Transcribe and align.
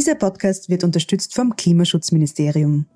Dieser 0.00 0.14
Podcast 0.14 0.70
wird 0.70 0.82
unterstützt 0.82 1.34
vom 1.34 1.56
Klimaschutzministerium. 1.56 2.86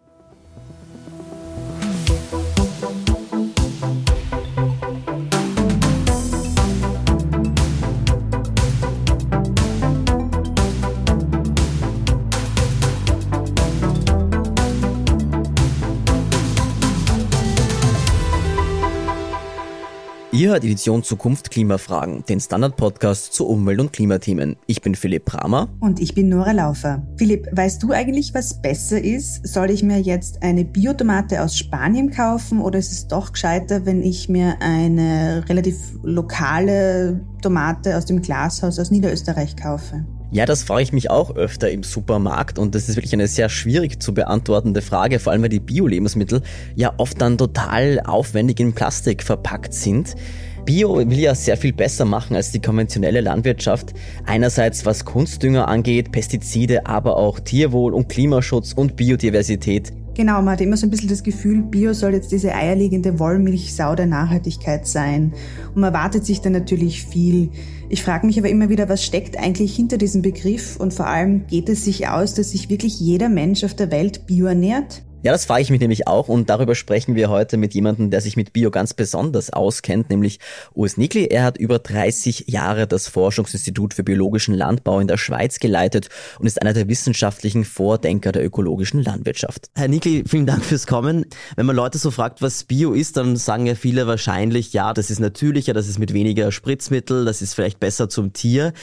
Hört 20.54 20.62
Edition 20.62 21.02
Zukunft 21.02 21.50
Klimafragen, 21.50 22.22
den 22.28 22.38
Standard-Podcast 22.38 23.34
zu 23.34 23.48
Umwelt- 23.48 23.80
und 23.80 23.92
Klimathemen. 23.92 24.54
Ich 24.66 24.82
bin 24.82 24.94
Philipp 24.94 25.24
Bramer. 25.24 25.68
Und 25.80 25.98
ich 25.98 26.14
bin 26.14 26.28
Nora 26.28 26.52
Laufer. 26.52 27.04
Philipp, 27.16 27.48
weißt 27.50 27.82
du 27.82 27.90
eigentlich, 27.90 28.34
was 28.34 28.62
besser 28.62 29.02
ist? 29.02 29.44
Soll 29.48 29.72
ich 29.72 29.82
mir 29.82 29.98
jetzt 29.98 30.44
eine 30.44 30.64
Biotomate 30.64 31.42
aus 31.42 31.58
Spanien 31.58 32.12
kaufen 32.12 32.60
oder 32.60 32.78
ist 32.78 32.92
es 32.92 33.08
doch 33.08 33.32
gescheiter, 33.32 33.84
wenn 33.84 34.00
ich 34.00 34.28
mir 34.28 34.54
eine 34.60 35.44
relativ 35.48 35.76
lokale 36.04 37.20
Tomate 37.42 37.96
aus 37.96 38.04
dem 38.04 38.22
Glashaus 38.22 38.78
aus 38.78 38.92
Niederösterreich 38.92 39.56
kaufe? 39.56 40.04
Ja, 40.34 40.46
das 40.46 40.64
frage 40.64 40.82
ich 40.82 40.92
mich 40.92 41.12
auch 41.12 41.36
öfter 41.36 41.70
im 41.70 41.84
Supermarkt 41.84 42.58
und 42.58 42.74
das 42.74 42.88
ist 42.88 42.96
wirklich 42.96 43.12
eine 43.12 43.28
sehr 43.28 43.48
schwierig 43.48 44.02
zu 44.02 44.12
beantwortende 44.12 44.82
Frage, 44.82 45.20
vor 45.20 45.32
allem 45.32 45.42
weil 45.42 45.48
die 45.48 45.60
Bio-Lebensmittel 45.60 46.42
ja 46.74 46.92
oft 46.96 47.20
dann 47.20 47.38
total 47.38 48.00
aufwendig 48.00 48.58
in 48.58 48.72
Plastik 48.72 49.22
verpackt 49.22 49.72
sind. 49.72 50.16
Bio 50.64 50.96
will 50.96 51.20
ja 51.20 51.36
sehr 51.36 51.56
viel 51.56 51.72
besser 51.72 52.04
machen 52.04 52.34
als 52.34 52.50
die 52.50 52.60
konventionelle 52.60 53.20
Landwirtschaft. 53.20 53.94
Einerseits 54.26 54.84
was 54.84 55.04
Kunstdünger 55.04 55.68
angeht, 55.68 56.10
Pestizide, 56.10 56.84
aber 56.86 57.16
auch 57.16 57.38
Tierwohl 57.38 57.94
und 57.94 58.08
Klimaschutz 58.08 58.72
und 58.72 58.96
Biodiversität. 58.96 59.92
Genau, 60.14 60.34
man 60.42 60.50
hat 60.50 60.60
immer 60.60 60.76
so 60.76 60.86
ein 60.86 60.90
bisschen 60.90 61.08
das 61.08 61.24
Gefühl, 61.24 61.62
Bio 61.62 61.92
soll 61.92 62.14
jetzt 62.14 62.30
diese 62.30 62.54
eierlegende 62.54 63.18
Wollmilchsau 63.18 63.96
der 63.96 64.06
Nachhaltigkeit 64.06 64.86
sein. 64.86 65.32
Und 65.74 65.80
man 65.80 65.92
erwartet 65.92 66.24
sich 66.24 66.40
dann 66.40 66.52
natürlich 66.52 67.04
viel. 67.04 67.50
Ich 67.88 68.04
frage 68.04 68.24
mich 68.24 68.38
aber 68.38 68.48
immer 68.48 68.68
wieder, 68.68 68.88
was 68.88 69.04
steckt 69.04 69.36
eigentlich 69.36 69.74
hinter 69.74 69.98
diesem 69.98 70.22
Begriff 70.22 70.76
und 70.76 70.94
vor 70.94 71.08
allem 71.08 71.46
geht 71.48 71.68
es 71.68 71.84
sich 71.84 72.06
aus, 72.08 72.34
dass 72.34 72.52
sich 72.52 72.70
wirklich 72.70 73.00
jeder 73.00 73.28
Mensch 73.28 73.64
auf 73.64 73.74
der 73.74 73.90
Welt 73.90 74.26
bio 74.26 74.46
ernährt? 74.46 75.02
Ja, 75.24 75.32
das 75.32 75.46
frage 75.46 75.62
ich 75.62 75.70
mich 75.70 75.80
nämlich 75.80 76.06
auch 76.06 76.28
und 76.28 76.50
darüber 76.50 76.74
sprechen 76.74 77.14
wir 77.14 77.30
heute 77.30 77.56
mit 77.56 77.72
jemandem, 77.72 78.10
der 78.10 78.20
sich 78.20 78.36
mit 78.36 78.52
Bio 78.52 78.70
ganz 78.70 78.92
besonders 78.92 79.48
auskennt, 79.48 80.10
nämlich 80.10 80.38
Urs 80.74 80.98
Nikli. 80.98 81.28
Er 81.28 81.44
hat 81.44 81.56
über 81.56 81.78
30 81.78 82.44
Jahre 82.48 82.86
das 82.86 83.08
Forschungsinstitut 83.08 83.94
für 83.94 84.04
biologischen 84.04 84.52
Landbau 84.52 85.00
in 85.00 85.08
der 85.08 85.16
Schweiz 85.16 85.60
geleitet 85.60 86.10
und 86.38 86.46
ist 86.46 86.60
einer 86.60 86.74
der 86.74 86.88
wissenschaftlichen 86.88 87.64
Vordenker 87.64 88.32
der 88.32 88.44
ökologischen 88.44 89.02
Landwirtschaft. 89.02 89.70
Herr 89.74 89.88
Nikli, 89.88 90.24
vielen 90.26 90.44
Dank 90.44 90.62
fürs 90.62 90.86
Kommen. 90.86 91.24
Wenn 91.56 91.64
man 91.64 91.74
Leute 91.74 91.96
so 91.96 92.10
fragt, 92.10 92.42
was 92.42 92.64
Bio 92.64 92.92
ist, 92.92 93.16
dann 93.16 93.36
sagen 93.36 93.64
ja 93.64 93.76
viele 93.76 94.06
wahrscheinlich, 94.06 94.74
ja, 94.74 94.92
das 94.92 95.10
ist 95.10 95.20
natürlicher, 95.20 95.72
das 95.72 95.88
ist 95.88 95.98
mit 95.98 96.12
weniger 96.12 96.52
Spritzmittel, 96.52 97.24
das 97.24 97.40
ist 97.40 97.54
vielleicht 97.54 97.80
besser 97.80 98.10
zum 98.10 98.34
Tier. 98.34 98.74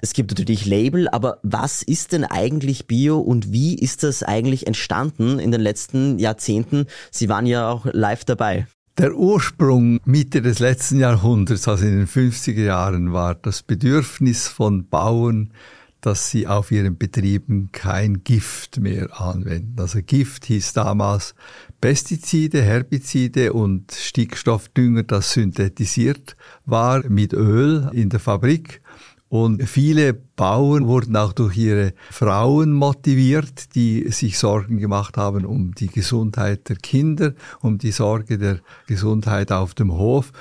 Es 0.00 0.14
gibt 0.14 0.30
natürlich 0.30 0.64
Label, 0.64 1.10
aber 1.10 1.40
was 1.42 1.82
ist 1.82 2.12
denn 2.12 2.24
eigentlich 2.24 2.86
Bio 2.86 3.20
und 3.20 3.52
wie 3.52 3.74
ist 3.74 4.02
das 4.02 4.22
eigentlich 4.22 4.66
entstanden 4.66 5.38
in 5.38 5.52
den 5.52 5.60
letzten 5.60 5.89
letzten 5.90 6.18
Jahrzehnten. 6.18 6.86
Sie 7.10 7.28
waren 7.28 7.46
ja 7.46 7.68
auch 7.68 7.86
live 7.92 8.24
dabei. 8.24 8.66
Der 8.98 9.14
Ursprung 9.14 10.00
Mitte 10.04 10.42
des 10.42 10.58
letzten 10.58 10.98
Jahrhunderts, 10.98 11.66
also 11.68 11.84
in 11.86 11.98
den 11.98 12.06
50er 12.06 12.64
Jahren, 12.64 13.12
war 13.12 13.34
das 13.34 13.62
Bedürfnis 13.62 14.48
von 14.48 14.88
Bauern, 14.88 15.52
dass 16.00 16.30
sie 16.30 16.46
auf 16.46 16.70
ihren 16.70 16.96
Betrieben 16.96 17.70
kein 17.72 18.24
Gift 18.24 18.78
mehr 18.80 19.20
anwenden. 19.20 19.76
Also 19.78 20.00
Gift 20.02 20.46
hieß 20.46 20.72
damals 20.72 21.34
Pestizide, 21.80 22.62
Herbizide 22.62 23.52
und 23.52 23.92
Stickstoffdünger, 23.92 25.02
das 25.02 25.32
synthetisiert 25.32 26.36
war 26.64 27.02
mit 27.08 27.32
Öl 27.32 27.90
in 27.92 28.08
der 28.08 28.20
Fabrik. 28.20 28.82
Und 29.30 29.62
viele 29.68 30.12
Bauern 30.12 30.88
wurden 30.88 31.14
auch 31.14 31.32
durch 31.32 31.56
ihre 31.56 31.94
Frauen 32.10 32.72
motiviert, 32.72 33.76
die 33.76 34.10
sich 34.10 34.36
Sorgen 34.36 34.78
gemacht 34.78 35.16
haben 35.16 35.44
um 35.44 35.72
die 35.72 35.86
Gesundheit 35.86 36.68
der 36.68 36.74
Kinder, 36.74 37.34
um 37.60 37.78
die 37.78 37.92
Sorge 37.92 38.38
der 38.38 38.58
Gesundheit 38.88 39.52
auf 39.52 39.72
dem 39.74 39.92
Hof. 39.92 40.32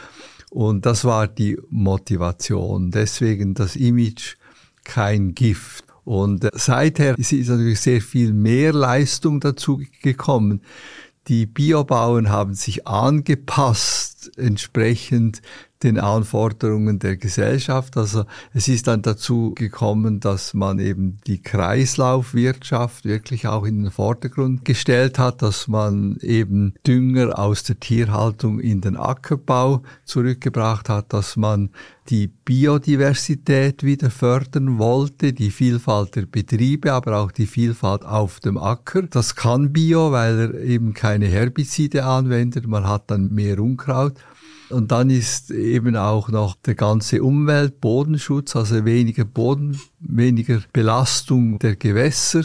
Und 0.50 0.88
das 0.88 1.06
war 1.06 1.28
die 1.28 1.56
Motivation. 1.70 2.90
Deswegen 2.90 3.54
das 3.54 3.76
Image 3.76 4.38
kein 4.86 5.36
Gift. 5.36 5.86
Und 6.04 6.50
seither 6.54 7.16
ist 7.16 7.32
natürlich 7.32 7.82
sehr 7.82 8.02
viel 8.02 8.34
mehr 8.34 8.74
Leistung 8.74 9.40
dazu 9.40 9.84
gekommen. 10.02 10.64
Die 11.28 11.46
Biobauern 11.46 12.30
haben 12.30 12.56
sich 12.56 12.88
angepasst 12.88 14.32
entsprechend 14.36 15.44
den 15.84 15.98
Anforderungen 15.98 17.00
der 17.00 17.16
Gesellschaft. 17.16 17.96
Also 17.96 18.26
es 18.54 18.68
ist 18.68 18.88
dann 18.88 19.02
dazu 19.02 19.54
gekommen, 19.56 20.20
dass 20.20 20.54
man 20.54 20.80
eben 20.80 21.20
die 21.26 21.42
Kreislaufwirtschaft 21.42 23.06
wirklich 23.06 23.48
auch 23.48 23.66
in 23.66 23.84
den 23.84 23.92
Vordergrund 23.92 24.66
gestellt 24.66 25.18
hat, 25.20 25.42
dass 25.42 25.68
man 25.68 26.18
eben 26.22 26.74
Dünger 26.86 27.40
aus 27.40 27.64
der 27.64 27.80
Tierhaltung 27.80 28.60
in 28.60 28.82
den 28.82 28.98
Ackerbau 28.98 29.84
zurückgebracht 30.04 30.90
hat, 30.90 31.14
dass 31.14 31.38
man 31.38 31.70
die 32.10 32.28
Biodiversität 32.28 33.84
wieder 33.84 34.10
fördern 34.10 34.80
wollte, 34.80 35.32
die 35.32 35.52
Vielfalt 35.52 36.16
der 36.16 36.26
Betriebe, 36.26 36.92
aber 36.92 37.18
auch 37.20 37.32
die 37.32 37.46
Vielfalt 37.46 38.04
auf 38.04 38.40
dem 38.40 38.58
Acker. 38.58 39.04
Das 39.04 39.36
kann 39.36 39.72
Bio, 39.72 40.12
weil 40.12 40.40
er 40.40 40.54
eben 40.62 40.94
keine 40.94 41.28
Herbizide 41.28 42.06
anwendet. 42.06 42.68
Man 42.68 42.88
hat 42.88 43.12
dann 43.12 43.32
mehr 43.32 43.60
Unkraut. 43.60 44.16
Und 44.70 44.92
dann 44.92 45.10
ist 45.10 45.52
eben 45.52 45.96
auch 45.96 46.30
noch 46.30 46.56
der 46.56 46.76
ganze 46.76 47.24
Umwelt, 47.24 47.82
Bodenschutz, 47.82 48.56
also 48.56 48.86
weniger 48.86 49.26
Boden, 49.26 49.80
weniger 50.00 50.62
Belastung 50.72 51.58
der 51.60 51.76
Gewässer. 51.76 52.44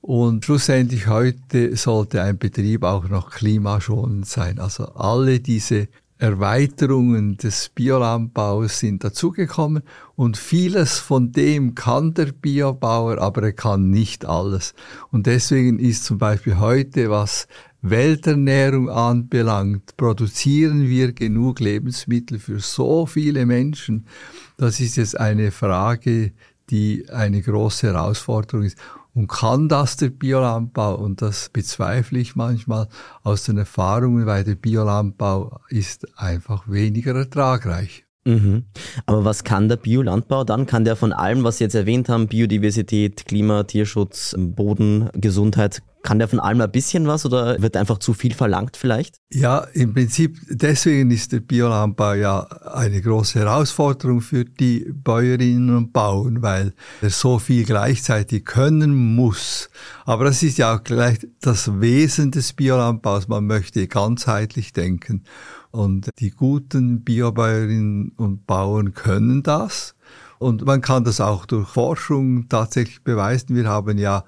Und 0.00 0.44
schlussendlich 0.44 1.06
heute 1.06 1.76
sollte 1.76 2.22
ein 2.22 2.38
Betrieb 2.38 2.84
auch 2.84 3.08
noch 3.08 3.30
klimaschonend 3.30 4.26
sein. 4.26 4.58
Also 4.58 4.86
alle 4.94 5.40
diese 5.40 5.88
Erweiterungen 6.22 7.36
des 7.36 7.70
Biolandbaus 7.70 8.78
sind 8.78 9.02
dazugekommen 9.02 9.82
und 10.14 10.36
vieles 10.36 11.00
von 11.00 11.32
dem 11.32 11.74
kann 11.74 12.14
der 12.14 12.26
Biobauer, 12.26 13.18
aber 13.18 13.42
er 13.42 13.52
kann 13.52 13.90
nicht 13.90 14.24
alles. 14.24 14.74
Und 15.10 15.26
deswegen 15.26 15.80
ist 15.80 16.04
zum 16.04 16.18
Beispiel 16.18 16.60
heute, 16.60 17.10
was 17.10 17.48
Welternährung 17.82 18.88
anbelangt, 18.88 19.96
produzieren 19.96 20.88
wir 20.88 21.12
genug 21.12 21.58
Lebensmittel 21.58 22.38
für 22.38 22.60
so 22.60 23.06
viele 23.06 23.44
Menschen. 23.44 24.06
Das 24.56 24.78
ist 24.78 24.96
jetzt 24.96 25.18
eine 25.18 25.50
Frage, 25.50 26.32
die 26.70 27.08
eine 27.10 27.42
große 27.42 27.88
Herausforderung 27.88 28.64
ist. 28.64 28.78
Und 29.14 29.26
kann 29.26 29.68
das 29.68 29.96
der 29.96 30.10
Biolandbau? 30.10 30.94
Und 30.94 31.20
das 31.20 31.48
bezweifle 31.48 32.20
ich 32.20 32.36
manchmal 32.36 32.88
aus 33.24 33.44
den 33.44 33.58
Erfahrungen, 33.58 34.26
weil 34.26 34.44
der 34.44 34.54
Biolandbau 34.54 35.60
ist 35.68 36.18
einfach 36.18 36.68
weniger 36.68 37.14
ertragreich. 37.14 38.01
Mhm. 38.24 38.64
Aber 39.06 39.24
was 39.24 39.44
kann 39.44 39.68
der 39.68 39.76
Biolandbau 39.76 40.44
dann? 40.44 40.66
Kann 40.66 40.84
der 40.84 40.96
von 40.96 41.12
allem, 41.12 41.44
was 41.44 41.58
Sie 41.58 41.64
jetzt 41.64 41.74
erwähnt 41.74 42.08
haben, 42.08 42.28
Biodiversität, 42.28 43.26
Klima, 43.26 43.64
Tierschutz, 43.64 44.34
Boden, 44.38 45.10
Gesundheit, 45.14 45.82
kann 46.02 46.18
der 46.18 46.28
von 46.28 46.40
allem 46.40 46.60
ein 46.60 46.70
bisschen 46.70 47.06
was 47.06 47.24
oder 47.24 47.62
wird 47.62 47.76
einfach 47.76 47.98
zu 47.98 48.12
viel 48.12 48.34
verlangt 48.34 48.76
vielleicht? 48.76 49.20
Ja, 49.30 49.58
im 49.72 49.94
Prinzip 49.94 50.36
deswegen 50.48 51.10
ist 51.10 51.32
der 51.32 51.40
Biolandbau 51.40 52.14
ja 52.14 52.40
eine 52.40 53.00
große 53.00 53.38
Herausforderung 53.38 54.20
für 54.20 54.44
die 54.44 54.90
Bäuerinnen 54.92 55.76
und 55.76 55.92
Bauern, 55.92 56.42
weil 56.42 56.74
er 57.00 57.10
so 57.10 57.38
viel 57.38 57.64
gleichzeitig 57.64 58.44
können 58.44 59.14
muss. 59.14 59.70
Aber 60.04 60.24
das 60.24 60.42
ist 60.42 60.58
ja 60.58 60.74
auch 60.74 60.82
gleich 60.82 61.18
das 61.40 61.80
Wesen 61.80 62.32
des 62.32 62.52
Biolandbaus. 62.52 63.28
Man 63.28 63.46
möchte 63.46 63.86
ganzheitlich 63.86 64.72
denken. 64.72 65.24
Und 65.72 66.10
die 66.18 66.30
guten 66.30 67.02
Biobäuerinnen 67.02 68.12
und 68.16 68.46
Bauern 68.46 68.94
können 68.94 69.42
das. 69.42 69.94
Und 70.38 70.64
man 70.64 70.80
kann 70.80 71.04
das 71.04 71.20
auch 71.20 71.46
durch 71.46 71.68
Forschung 71.68 72.48
tatsächlich 72.48 73.02
beweisen. 73.02 73.56
Wir 73.56 73.68
haben 73.68 73.96
ja 73.96 74.24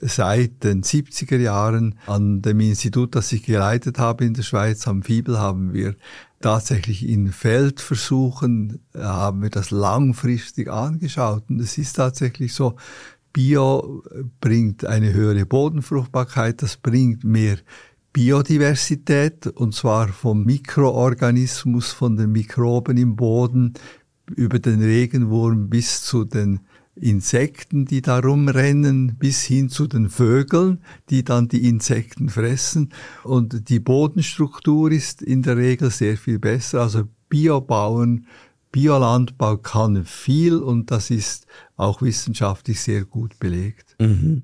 seit 0.00 0.64
den 0.64 0.82
70er 0.82 1.38
Jahren 1.38 1.98
an 2.06 2.42
dem 2.42 2.60
Institut, 2.60 3.14
das 3.14 3.32
ich 3.32 3.44
geleitet 3.44 3.98
habe 3.98 4.24
in 4.24 4.34
der 4.34 4.42
Schweiz, 4.42 4.86
am 4.88 5.02
Fibel, 5.02 5.38
haben 5.38 5.72
wir 5.72 5.94
tatsächlich 6.40 7.08
in 7.08 7.32
Feldversuchen, 7.32 8.80
äh, 8.94 9.00
haben 9.00 9.42
wir 9.42 9.50
das 9.50 9.70
langfristig 9.70 10.68
angeschaut. 10.68 11.44
Und 11.48 11.60
es 11.60 11.78
ist 11.78 11.94
tatsächlich 11.94 12.54
so, 12.54 12.76
Bio 13.32 14.02
bringt 14.40 14.84
eine 14.84 15.12
höhere 15.12 15.46
Bodenfruchtbarkeit, 15.46 16.62
das 16.62 16.76
bringt 16.76 17.24
mehr 17.24 17.58
Biodiversität, 18.12 19.46
und 19.46 19.74
zwar 19.74 20.08
vom 20.08 20.44
Mikroorganismus, 20.44 21.92
von 21.92 22.16
den 22.16 22.32
Mikroben 22.32 22.96
im 22.96 23.16
Boden 23.16 23.74
über 24.34 24.58
den 24.58 24.82
Regenwurm 24.82 25.68
bis 25.68 26.02
zu 26.02 26.24
den 26.24 26.60
Insekten, 27.00 27.84
die 27.84 28.02
da 28.02 28.18
rumrennen, 28.18 29.16
bis 29.16 29.44
hin 29.44 29.68
zu 29.68 29.86
den 29.86 30.08
Vögeln, 30.08 30.80
die 31.10 31.24
dann 31.24 31.48
die 31.48 31.68
Insekten 31.68 32.28
fressen. 32.28 32.92
Und 33.24 33.68
die 33.68 33.80
Bodenstruktur 33.80 34.90
ist 34.90 35.22
in 35.22 35.42
der 35.42 35.56
Regel 35.56 35.90
sehr 35.90 36.16
viel 36.16 36.38
besser. 36.38 36.82
Also 36.82 37.04
Biobauen, 37.28 38.26
Biolandbau 38.72 39.58
kann 39.58 40.04
viel 40.04 40.56
und 40.56 40.90
das 40.90 41.10
ist 41.10 41.46
auch 41.76 42.02
wissenschaftlich 42.02 42.80
sehr 42.80 43.04
gut 43.04 43.38
belegt. 43.38 43.96
Mhm. 44.00 44.42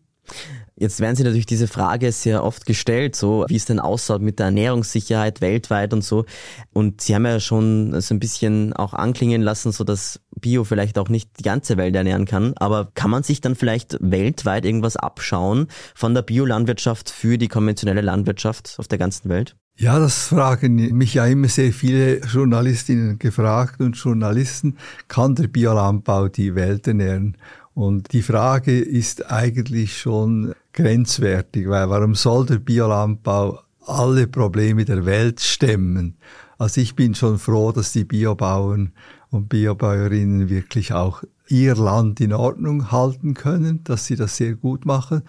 Jetzt 0.77 1.01
werden 1.01 1.15
Sie 1.15 1.23
natürlich 1.23 1.47
diese 1.47 1.69
Frage 1.69 2.11
sehr 2.11 2.43
oft 2.43 2.67
gestellt, 2.67 3.15
so 3.15 3.45
wie 3.49 3.57
es 3.57 3.65
denn 3.65 3.79
ausschaut 3.79 4.23
mit 4.23 4.39
der 4.39 4.47
Ernährungssicherheit 4.47 5.41
weltweit 5.41 5.93
und 5.93 6.03
so. 6.03 6.25
Und 6.73 7.01
Sie 7.01 7.15
haben 7.15 7.25
ja 7.27 7.39
schon 7.39 8.01
so 8.01 8.15
ein 8.15 8.19
bisschen 8.19 8.73
auch 8.73 8.93
anklingen 8.93 9.43
lassen, 9.43 9.71
so 9.71 9.85
dass 9.85 10.21
Bio 10.41 10.65
vielleicht 10.65 10.99
auch 10.99 11.09
nicht 11.09 11.31
die 11.39 11.45
ganze 11.45 11.77
Welt 11.77 11.95
ernähren 11.95 12.25
kann. 12.25 12.55
Aber 12.57 12.91
kann 12.95 13.11
man 13.11 13.23
sich 13.23 13.41
dann 13.41 13.55
vielleicht 13.55 13.97
weltweit 14.01 14.65
irgendwas 14.65 14.97
abschauen 14.97 15.69
von 15.95 16.13
der 16.15 16.23
Biolandwirtschaft 16.23 17.09
für 17.11 17.39
die 17.39 17.49
konventionelle 17.49 18.01
Landwirtschaft 18.01 18.75
auf 18.79 18.89
der 18.89 18.99
ganzen 18.99 19.29
Welt? 19.29 19.57
Ja, 19.77 19.99
das 19.99 20.29
fragen 20.29 20.77
mich 20.97 21.15
ja 21.15 21.27
immer 21.27 21.49
sehr 21.49 21.73
viele 21.73 22.21
Journalistinnen 22.21 23.19
gefragt 23.19 23.81
und 23.81 23.97
Journalisten. 23.97 24.79
Kann 25.09 25.35
der 25.35 25.49
Biolandbau 25.49 26.29
die 26.29 26.55
Welt 26.55 26.87
ernähren? 26.87 27.37
Und 27.75 28.13
die 28.13 28.23
Frage 28.23 28.79
ist 28.79 29.31
eigentlich 29.31 29.99
schon 29.99 30.55
grenzwertig, 30.73 31.69
weil 31.69 31.91
warum 31.91 32.15
soll 32.15 32.47
der 32.47 32.59
Biolandbau 32.59 33.61
alle 33.85 34.29
Probleme 34.29 34.85
der 34.85 35.05
Welt 35.05 35.41
stemmen? 35.41 36.17
Also 36.57 36.81
ich 36.81 36.95
bin 36.95 37.17
schon 37.17 37.39
froh, 37.39 37.73
dass 37.73 37.93
die 37.93 38.05
Biobauern 38.05 38.93
und 39.31 39.49
Biobäuerinnen 39.49 40.49
wirklich 40.49 40.93
auch 40.93 41.25
ihr 41.49 41.75
Land 41.75 42.21
in 42.21 42.33
Ordnung 42.33 42.93
halten 42.93 43.35
können, 43.35 43.83
dass 43.85 44.07
sie 44.07 44.17
das 44.17 44.37
sehr 44.37 44.55
gut 44.55 44.87
machen. 44.87 45.23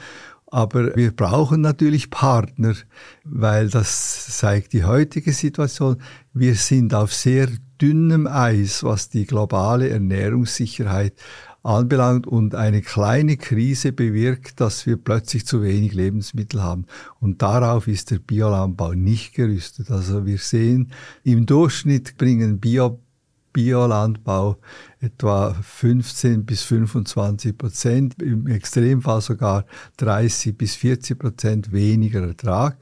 Aber 0.47 0.95
wir 0.95 1.11
brauchen 1.11 1.61
natürlich 1.61 2.11
Partner, 2.11 2.75
weil 3.23 3.69
das 3.69 4.27
zeigt 4.37 4.73
die 4.73 4.85
heutige 4.85 5.33
Situation. 5.33 5.97
Wir 6.33 6.53
sind 6.55 6.93
auf 6.93 7.13
sehr 7.13 7.47
dünnem 7.81 8.27
Eis, 8.27 8.83
was 8.83 9.09
die 9.09 9.25
globale 9.25 9.89
Ernährungssicherheit 9.89 11.13
anbelangt 11.65 12.27
und 12.27 12.53
eine 12.53 12.81
kleine 12.81 13.37
Krise 13.37 13.91
bewirkt, 13.91 14.61
dass 14.61 14.85
wir 14.85 14.97
plötzlich 14.97 15.45
zu 15.45 15.63
wenig 15.63 15.93
Lebensmittel 15.93 16.61
haben. 16.61 16.85
Und 17.19 17.41
darauf 17.41 17.87
ist 17.87 18.11
der 18.11 18.19
Biolandbau 18.19 18.93
nicht 18.93 19.33
gerüstet. 19.33 19.89
Also 19.89 20.25
wir 20.25 20.37
sehen, 20.37 20.91
im 21.23 21.45
Durchschnitt 21.45 22.17
bringen 22.17 22.59
Bio 22.59 22.99
Biolandbau 23.51 24.57
etwa 24.99 25.53
15 25.53 26.45
bis 26.45 26.63
25 26.63 27.57
Prozent, 27.57 28.21
im 28.21 28.47
Extremfall 28.47 29.21
sogar 29.21 29.65
30 29.95 30.57
bis 30.57 30.75
40 30.75 31.17
Prozent 31.17 31.71
weniger 31.71 32.21
Ertrag. 32.21 32.77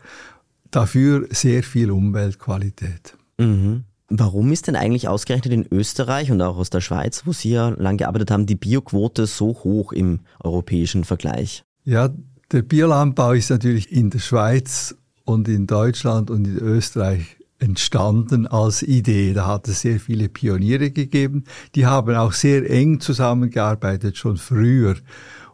Dafür 0.72 1.28
sehr 1.30 1.62
viel 1.62 1.92
Umweltqualität. 1.92 3.16
Mhm. 3.38 3.84
Warum 4.10 4.52
ist 4.52 4.68
denn 4.68 4.76
eigentlich 4.76 5.08
ausgerechnet 5.08 5.54
in 5.54 5.66
Österreich 5.72 6.32
und 6.32 6.42
auch 6.42 6.58
aus 6.58 6.70
der 6.70 6.82
Schweiz, 6.82 7.24
wo 7.26 7.32
Sie 7.32 7.52
ja 7.52 7.70
lang 7.70 7.98
gearbeitet 7.98 8.32
haben, 8.32 8.46
die 8.46 8.56
Bioquote 8.56 9.26
so 9.26 9.48
hoch 9.64 9.92
im 9.92 10.20
europäischen 10.44 11.04
Vergleich? 11.04 11.64
Ja, 11.84 12.10
der 12.52 12.62
Biolandbau 12.62 13.32
ist 13.32 13.50
natürlich 13.50 13.92
in 13.92 14.10
der 14.10 14.20
Schweiz 14.20 14.96
und 15.26 15.48
in 15.48 15.68
Deutschland 15.68 16.30
und 16.30 16.46
in 16.46 16.58
Österreich 16.58 17.38
entstanden 17.60 18.46
als 18.46 18.84
Idee. 18.84 19.34
Da 19.34 19.48
hat 19.48 19.68
es 19.68 19.82
sehr 19.82 20.00
viele 20.00 20.28
Pioniere 20.30 20.92
gegeben. 20.92 21.46
Die 21.76 21.86
haben 21.86 22.16
auch 22.16 22.34
sehr 22.34 22.70
eng 22.70 23.00
zusammengearbeitet, 23.00 24.18
schon 24.18 24.38
früher. 24.38 24.96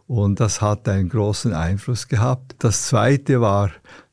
Und 0.06 0.40
das 0.40 0.60
hat 0.60 0.88
einen 0.88 1.08
großen 1.08 1.52
Einfluss 1.52 2.08
gehabt. 2.08 2.56
Das 2.58 2.88
zweite 2.88 3.40
war 3.40 3.70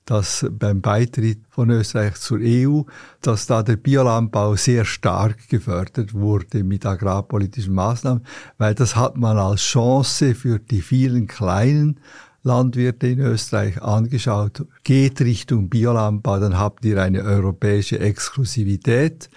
dass 0.08 0.46
beim 0.50 0.82
Beitritt 0.82 1.40
von 1.50 1.70
Österreich 1.70 2.16
zur 2.16 2.40
EU, 2.42 2.84
dass 3.22 3.46
da 3.46 3.62
der 3.62 3.76
Biolandbau 3.76 4.56
sehr 4.56 4.86
stark 4.86 5.50
gefördert 5.50 6.14
wurde 6.14 6.64
mit 6.64 6.86
agrarpolitischen 6.86 7.74
Maßnahmen, 7.74 8.26
weil 8.58 8.74
das 8.74 8.96
hat 8.96 9.18
man 9.18 9.38
als 9.38 9.62
Chance 9.62 10.34
für 10.34 10.60
die 10.60 10.82
vielen 10.82 11.28
kleinen 11.28 12.00
Landwirte 12.42 13.08
in 13.08 13.20
Österreich 13.20 13.82
angeschaut. 13.82 14.66
Geht 14.86 15.20
Richtung 15.20 15.68
Biolandbau, 15.68 16.40
dann 16.40 16.58
habt 16.58 16.86
ihr 16.86 17.02
eine 17.02 17.24
europäische 17.24 18.00
Exklusivität 18.00 19.30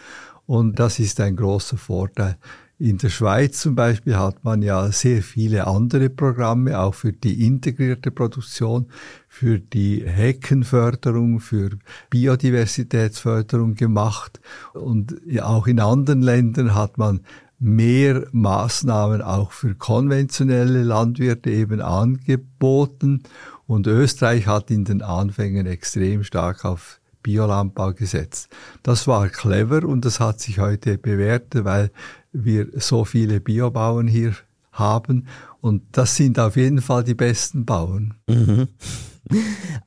und 0.46 0.78
das 0.78 1.00
ist 1.00 1.20
ein 1.20 1.34
großer 1.34 1.78
Vorteil. 1.78 2.36
In 2.80 2.96
der 2.96 3.10
Schweiz 3.10 3.60
zum 3.60 3.74
Beispiel 3.74 4.16
hat 4.16 4.42
man 4.42 4.62
ja 4.62 4.90
sehr 4.90 5.22
viele 5.22 5.66
andere 5.66 6.08
Programme, 6.08 6.80
auch 6.80 6.94
für 6.94 7.12
die 7.12 7.46
integrierte 7.46 8.10
Produktion, 8.10 8.86
für 9.28 9.58
die 9.58 10.02
Heckenförderung, 10.02 11.40
für 11.40 11.72
Biodiversitätsförderung 12.08 13.74
gemacht. 13.74 14.40
Und 14.72 15.14
auch 15.42 15.66
in 15.66 15.78
anderen 15.78 16.22
Ländern 16.22 16.74
hat 16.74 16.96
man 16.96 17.20
mehr 17.58 18.26
Maßnahmen 18.32 19.20
auch 19.20 19.52
für 19.52 19.74
konventionelle 19.74 20.82
Landwirte 20.82 21.50
eben 21.50 21.82
angeboten. 21.82 23.24
Und 23.66 23.88
Österreich 23.88 24.46
hat 24.46 24.70
in 24.70 24.86
den 24.86 25.02
Anfängen 25.02 25.66
extrem 25.66 26.24
stark 26.24 26.64
auf 26.64 26.98
Biolandbau 27.22 27.92
gesetzt. 27.92 28.48
Das 28.82 29.06
war 29.06 29.28
clever 29.28 29.84
und 29.84 30.06
das 30.06 30.20
hat 30.20 30.40
sich 30.40 30.58
heute 30.58 30.96
bewährt, 30.96 31.48
weil 31.64 31.90
wir 32.32 32.68
so 32.76 33.04
viele 33.04 33.40
Biobauern 33.40 34.08
hier 34.08 34.34
haben. 34.72 35.26
Und 35.60 35.82
das 35.92 36.16
sind 36.16 36.38
auf 36.38 36.56
jeden 36.56 36.80
Fall 36.80 37.04
die 37.04 37.14
besten 37.14 37.64
Bauern. 37.64 38.14
Mhm. 38.28 38.68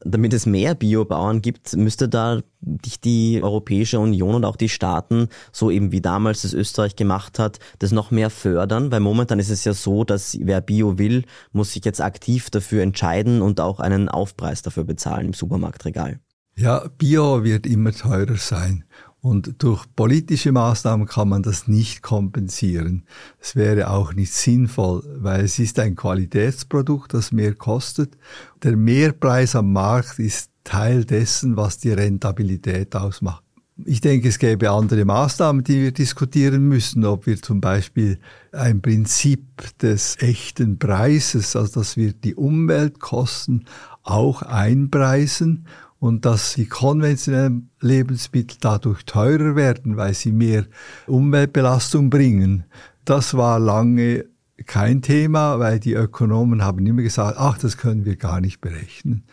Damit 0.05 0.33
es 0.33 0.45
mehr 0.45 0.75
Biobauern 0.75 1.41
gibt, 1.41 1.75
müsste 1.75 2.07
da 2.07 2.41
die 2.61 3.41
Europäische 3.41 3.99
Union 3.99 4.35
und 4.35 4.45
auch 4.45 4.55
die 4.55 4.69
Staaten, 4.69 5.27
so 5.51 5.69
eben 5.69 5.91
wie 5.91 6.01
damals 6.01 6.43
das 6.43 6.53
Österreich 6.53 6.95
gemacht 6.95 7.39
hat, 7.39 7.59
das 7.79 7.91
noch 7.91 8.11
mehr 8.11 8.29
fördern, 8.29 8.91
weil 8.91 9.01
momentan 9.01 9.39
ist 9.39 9.49
es 9.49 9.65
ja 9.65 9.73
so, 9.73 10.03
dass 10.03 10.37
wer 10.39 10.61
Bio 10.61 10.97
will, 10.97 11.25
muss 11.51 11.73
sich 11.73 11.83
jetzt 11.83 11.99
aktiv 11.99 12.49
dafür 12.51 12.83
entscheiden 12.83 13.41
und 13.41 13.59
auch 13.59 13.79
einen 13.79 14.07
Aufpreis 14.07 14.61
dafür 14.61 14.85
bezahlen 14.85 15.27
im 15.27 15.33
Supermarktregal. 15.33 16.19
Ja, 16.55 16.87
Bio 16.97 17.43
wird 17.43 17.65
immer 17.65 17.91
teurer 17.91 18.37
sein. 18.37 18.85
Und 19.23 19.63
durch 19.63 19.85
politische 19.95 20.51
Maßnahmen 20.51 21.07
kann 21.07 21.29
man 21.29 21.43
das 21.43 21.69
nicht 21.69 22.01
kompensieren. 22.01 23.05
Es 23.39 23.55
wäre 23.55 23.89
auch 23.89 24.13
nicht 24.13 24.33
sinnvoll, 24.33 25.01
weil 25.15 25.45
es 25.45 25.59
ist 25.59 25.79
ein 25.79 25.95
Qualitätsprodukt, 25.95 27.13
das 27.13 27.31
mehr 27.31 27.55
kostet. 27.55 28.17
Der 28.63 28.75
Mehrpreis 28.75 29.55
am 29.55 29.71
Markt 29.71 30.19
ist 30.19 30.49
Teil 30.65 31.05
dessen, 31.05 31.55
was 31.55 31.77
die 31.77 31.93
Rentabilität 31.93 32.97
ausmacht. 32.97 33.45
Ich 33.85 34.01
denke, 34.01 34.27
es 34.27 34.39
gäbe 34.39 34.69
andere 34.71 35.05
Maßnahmen, 35.05 35.63
die 35.63 35.81
wir 35.81 35.93
diskutieren 35.93 36.67
müssen, 36.67 37.05
ob 37.05 37.25
wir 37.25 37.41
zum 37.41 37.61
Beispiel 37.61 38.19
ein 38.51 38.81
Prinzip 38.81 39.45
des 39.79 40.17
echten 40.19 40.79
Preises, 40.79 41.55
also 41.55 41.79
dass 41.79 41.95
wir 41.95 42.11
die 42.11 42.35
Umweltkosten 42.35 43.67
auch 44.03 44.41
einpreisen 44.41 45.65
und 46.03 46.25
dass 46.25 46.55
die 46.55 46.65
konventionellen 46.65 47.69
Lebensmittel 47.79 48.57
dadurch 48.59 49.05
teurer 49.05 49.55
werden, 49.55 49.95
weil 49.95 50.13
sie 50.13 50.33
mehr 50.33 50.65
Umweltbelastung 51.07 52.09
bringen. 52.09 52.65
Das 53.05 53.35
war 53.35 53.57
lange 53.57 54.25
kein 54.65 55.01
Thema, 55.01 55.59
weil 55.59 55.79
die 55.79 55.93
Ökonomen 55.93 56.61
haben 56.61 56.85
immer 56.85 57.03
gesagt, 57.03 57.37
ach, 57.39 57.57
das 57.57 57.77
können 57.77 58.03
wir 58.03 58.17
gar 58.17 58.41
nicht 58.41 58.59
berechnen. 58.59 59.23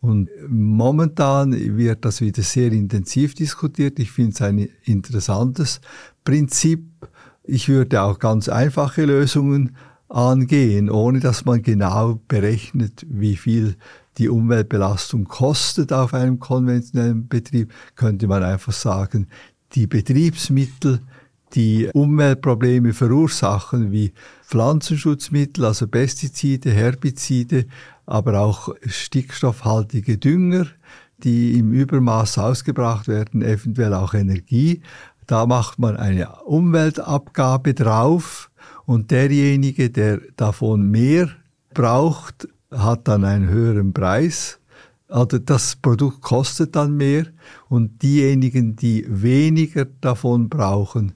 Und 0.00 0.30
momentan 0.48 1.52
wird 1.76 2.06
das 2.06 2.22
wieder 2.22 2.42
sehr 2.42 2.72
intensiv 2.72 3.34
diskutiert. 3.34 3.98
Ich 3.98 4.10
finde 4.10 4.32
es 4.32 4.40
ein 4.40 4.70
interessantes 4.84 5.82
Prinzip. 6.24 6.82
Ich 7.44 7.68
würde 7.68 8.00
auch 8.00 8.18
ganz 8.18 8.48
einfache 8.48 9.04
Lösungen 9.04 9.76
angehen, 10.08 10.88
ohne 10.88 11.20
dass 11.20 11.44
man 11.44 11.60
genau 11.60 12.18
berechnet, 12.26 13.04
wie 13.06 13.36
viel 13.36 13.76
die 14.18 14.28
Umweltbelastung 14.28 15.24
kostet 15.24 15.92
auf 15.92 16.14
einem 16.14 16.38
konventionellen 16.38 17.28
Betrieb, 17.28 17.72
könnte 17.94 18.26
man 18.26 18.42
einfach 18.42 18.72
sagen, 18.72 19.28
die 19.72 19.86
Betriebsmittel, 19.86 21.00
die 21.54 21.88
Umweltprobleme 21.92 22.92
verursachen, 22.92 23.92
wie 23.92 24.12
Pflanzenschutzmittel, 24.42 25.64
also 25.64 25.86
Pestizide, 25.86 26.70
Herbizide, 26.70 27.66
aber 28.06 28.40
auch 28.40 28.74
stickstoffhaltige 28.84 30.18
Dünger, 30.18 30.66
die 31.18 31.58
im 31.58 31.72
Übermaß 31.72 32.38
ausgebracht 32.38 33.08
werden, 33.08 33.42
eventuell 33.42 33.94
auch 33.94 34.14
Energie. 34.14 34.82
Da 35.26 35.46
macht 35.46 35.78
man 35.78 35.96
eine 35.96 36.42
Umweltabgabe 36.44 37.74
drauf 37.74 38.50
und 38.84 39.10
derjenige, 39.10 39.90
der 39.90 40.20
davon 40.36 40.90
mehr 40.90 41.28
braucht, 41.74 42.48
hat 42.70 43.08
dann 43.08 43.24
einen 43.24 43.48
höheren 43.48 43.92
Preis. 43.92 44.58
Also 45.08 45.38
das 45.38 45.76
Produkt 45.76 46.20
kostet 46.20 46.74
dann 46.74 46.96
mehr 46.96 47.26
und 47.68 48.02
diejenigen, 48.02 48.74
die 48.74 49.06
weniger 49.08 49.86
davon 50.00 50.48
brauchen, 50.48 51.12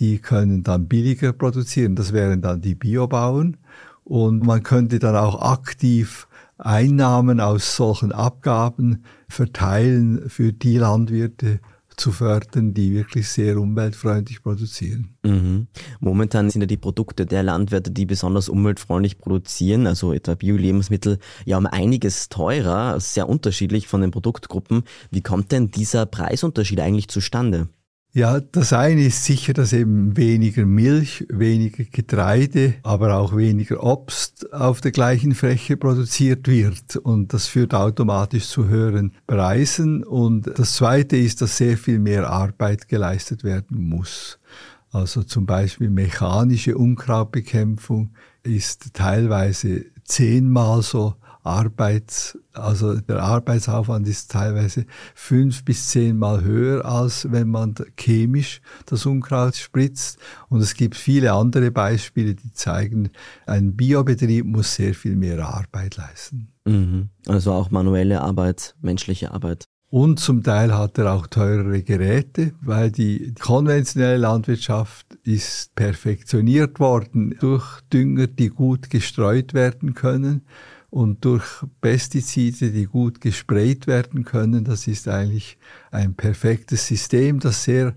die 0.00 0.18
können 0.18 0.62
dann 0.62 0.88
billiger 0.88 1.32
produzieren. 1.32 1.94
Das 1.94 2.12
wären 2.12 2.40
dann 2.40 2.60
die 2.60 2.74
Biobauern. 2.74 3.56
Und 4.04 4.44
man 4.44 4.62
könnte 4.62 4.98
dann 4.98 5.16
auch 5.16 5.42
aktiv 5.42 6.26
Einnahmen 6.56 7.40
aus 7.40 7.76
solchen 7.76 8.10
Abgaben 8.10 9.04
verteilen 9.28 10.28
für 10.28 10.52
die 10.52 10.78
Landwirte 10.78 11.60
zu 11.98 12.12
fördern, 12.12 12.74
die 12.74 12.94
wirklich 12.94 13.28
sehr 13.28 13.58
umweltfreundlich 13.58 14.42
produzieren. 14.42 15.16
Mhm. 15.22 15.66
Momentan 16.00 16.50
sind 16.50 16.62
ja 16.62 16.66
die 16.66 16.76
Produkte 16.76 17.26
der 17.26 17.42
Landwirte, 17.42 17.90
die 17.90 18.06
besonders 18.06 18.48
umweltfreundlich 18.48 19.18
produzieren, 19.18 19.86
also 19.86 20.12
etwa 20.12 20.34
Bio-Lebensmittel, 20.34 21.18
ja 21.44 21.58
um 21.58 21.66
einiges 21.66 22.28
teurer, 22.28 22.98
sehr 23.00 23.28
unterschiedlich 23.28 23.88
von 23.88 24.00
den 24.00 24.10
Produktgruppen. 24.10 24.84
Wie 25.10 25.22
kommt 25.22 25.52
denn 25.52 25.70
dieser 25.70 26.06
Preisunterschied 26.06 26.80
eigentlich 26.80 27.08
zustande? 27.08 27.68
Ja, 28.18 28.40
das 28.40 28.72
eine 28.72 29.06
ist 29.06 29.22
sicher, 29.24 29.52
dass 29.52 29.72
eben 29.72 30.16
weniger 30.16 30.66
Milch, 30.66 31.24
weniger 31.28 31.84
Getreide, 31.84 32.74
aber 32.82 33.16
auch 33.16 33.36
weniger 33.36 33.84
Obst 33.84 34.52
auf 34.52 34.80
der 34.80 34.90
gleichen 34.90 35.36
Fläche 35.36 35.76
produziert 35.76 36.48
wird. 36.48 36.96
Und 36.96 37.32
das 37.32 37.46
führt 37.46 37.74
automatisch 37.74 38.48
zu 38.48 38.66
höheren 38.66 39.12
Preisen. 39.28 40.02
Und 40.02 40.50
das 40.58 40.72
zweite 40.72 41.16
ist, 41.16 41.42
dass 41.42 41.58
sehr 41.58 41.78
viel 41.78 42.00
mehr 42.00 42.28
Arbeit 42.28 42.88
geleistet 42.88 43.44
werden 43.44 43.88
muss. 43.88 44.40
Also 44.90 45.22
zum 45.22 45.46
Beispiel 45.46 45.88
mechanische 45.88 46.76
Unkrautbekämpfung 46.76 48.10
ist 48.42 48.94
teilweise 48.94 49.84
zehnmal 50.02 50.82
so 50.82 51.14
Arbeits, 51.48 52.38
also 52.52 52.94
der 53.00 53.22
Arbeitsaufwand 53.22 54.06
ist 54.06 54.30
teilweise 54.30 54.86
fünf 55.14 55.64
bis 55.64 55.88
zehnmal 55.88 56.44
höher, 56.44 56.84
als 56.84 57.30
wenn 57.32 57.48
man 57.48 57.74
chemisch 57.96 58.60
das 58.86 59.06
Unkraut 59.06 59.56
spritzt. 59.56 60.18
Und 60.48 60.60
es 60.60 60.74
gibt 60.74 60.96
viele 60.96 61.32
andere 61.32 61.70
Beispiele, 61.70 62.34
die 62.34 62.52
zeigen, 62.52 63.10
ein 63.46 63.74
Biobetrieb 63.76 64.44
muss 64.44 64.74
sehr 64.74 64.94
viel 64.94 65.16
mehr 65.16 65.44
Arbeit 65.46 65.96
leisten. 65.96 66.52
Mhm. 66.64 67.08
Also 67.26 67.52
auch 67.52 67.70
manuelle 67.70 68.20
Arbeit, 68.20 68.74
menschliche 68.80 69.32
Arbeit. 69.32 69.64
Und 69.90 70.20
zum 70.20 70.42
Teil 70.42 70.76
hat 70.76 70.98
er 70.98 71.14
auch 71.14 71.26
teurere 71.26 71.82
Geräte, 71.82 72.52
weil 72.60 72.90
die 72.90 73.32
konventionelle 73.40 74.18
Landwirtschaft 74.18 75.06
ist 75.22 75.74
perfektioniert 75.76 76.78
worden 76.78 77.34
durch 77.40 77.80
Dünger, 77.90 78.26
die 78.26 78.50
gut 78.50 78.90
gestreut 78.90 79.54
werden 79.54 79.94
können 79.94 80.42
und 80.90 81.24
durch 81.24 81.44
Pestizide, 81.80 82.70
die 82.70 82.86
gut 82.86 83.20
gesprayt 83.20 83.86
werden 83.86 84.24
können. 84.24 84.64
Das 84.64 84.86
ist 84.86 85.08
eigentlich 85.08 85.58
ein 85.90 86.14
perfektes 86.14 86.86
System, 86.86 87.40
das 87.40 87.64
sehr 87.64 87.94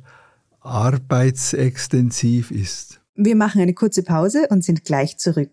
arbeitsextensiv 0.60 2.52
ist. 2.52 3.02
Wir 3.16 3.36
machen 3.36 3.62
eine 3.62 3.74
kurze 3.74 4.04
Pause 4.04 4.48
und 4.50 4.64
sind 4.64 4.86
gleich 4.86 5.18
zurück. 5.18 5.52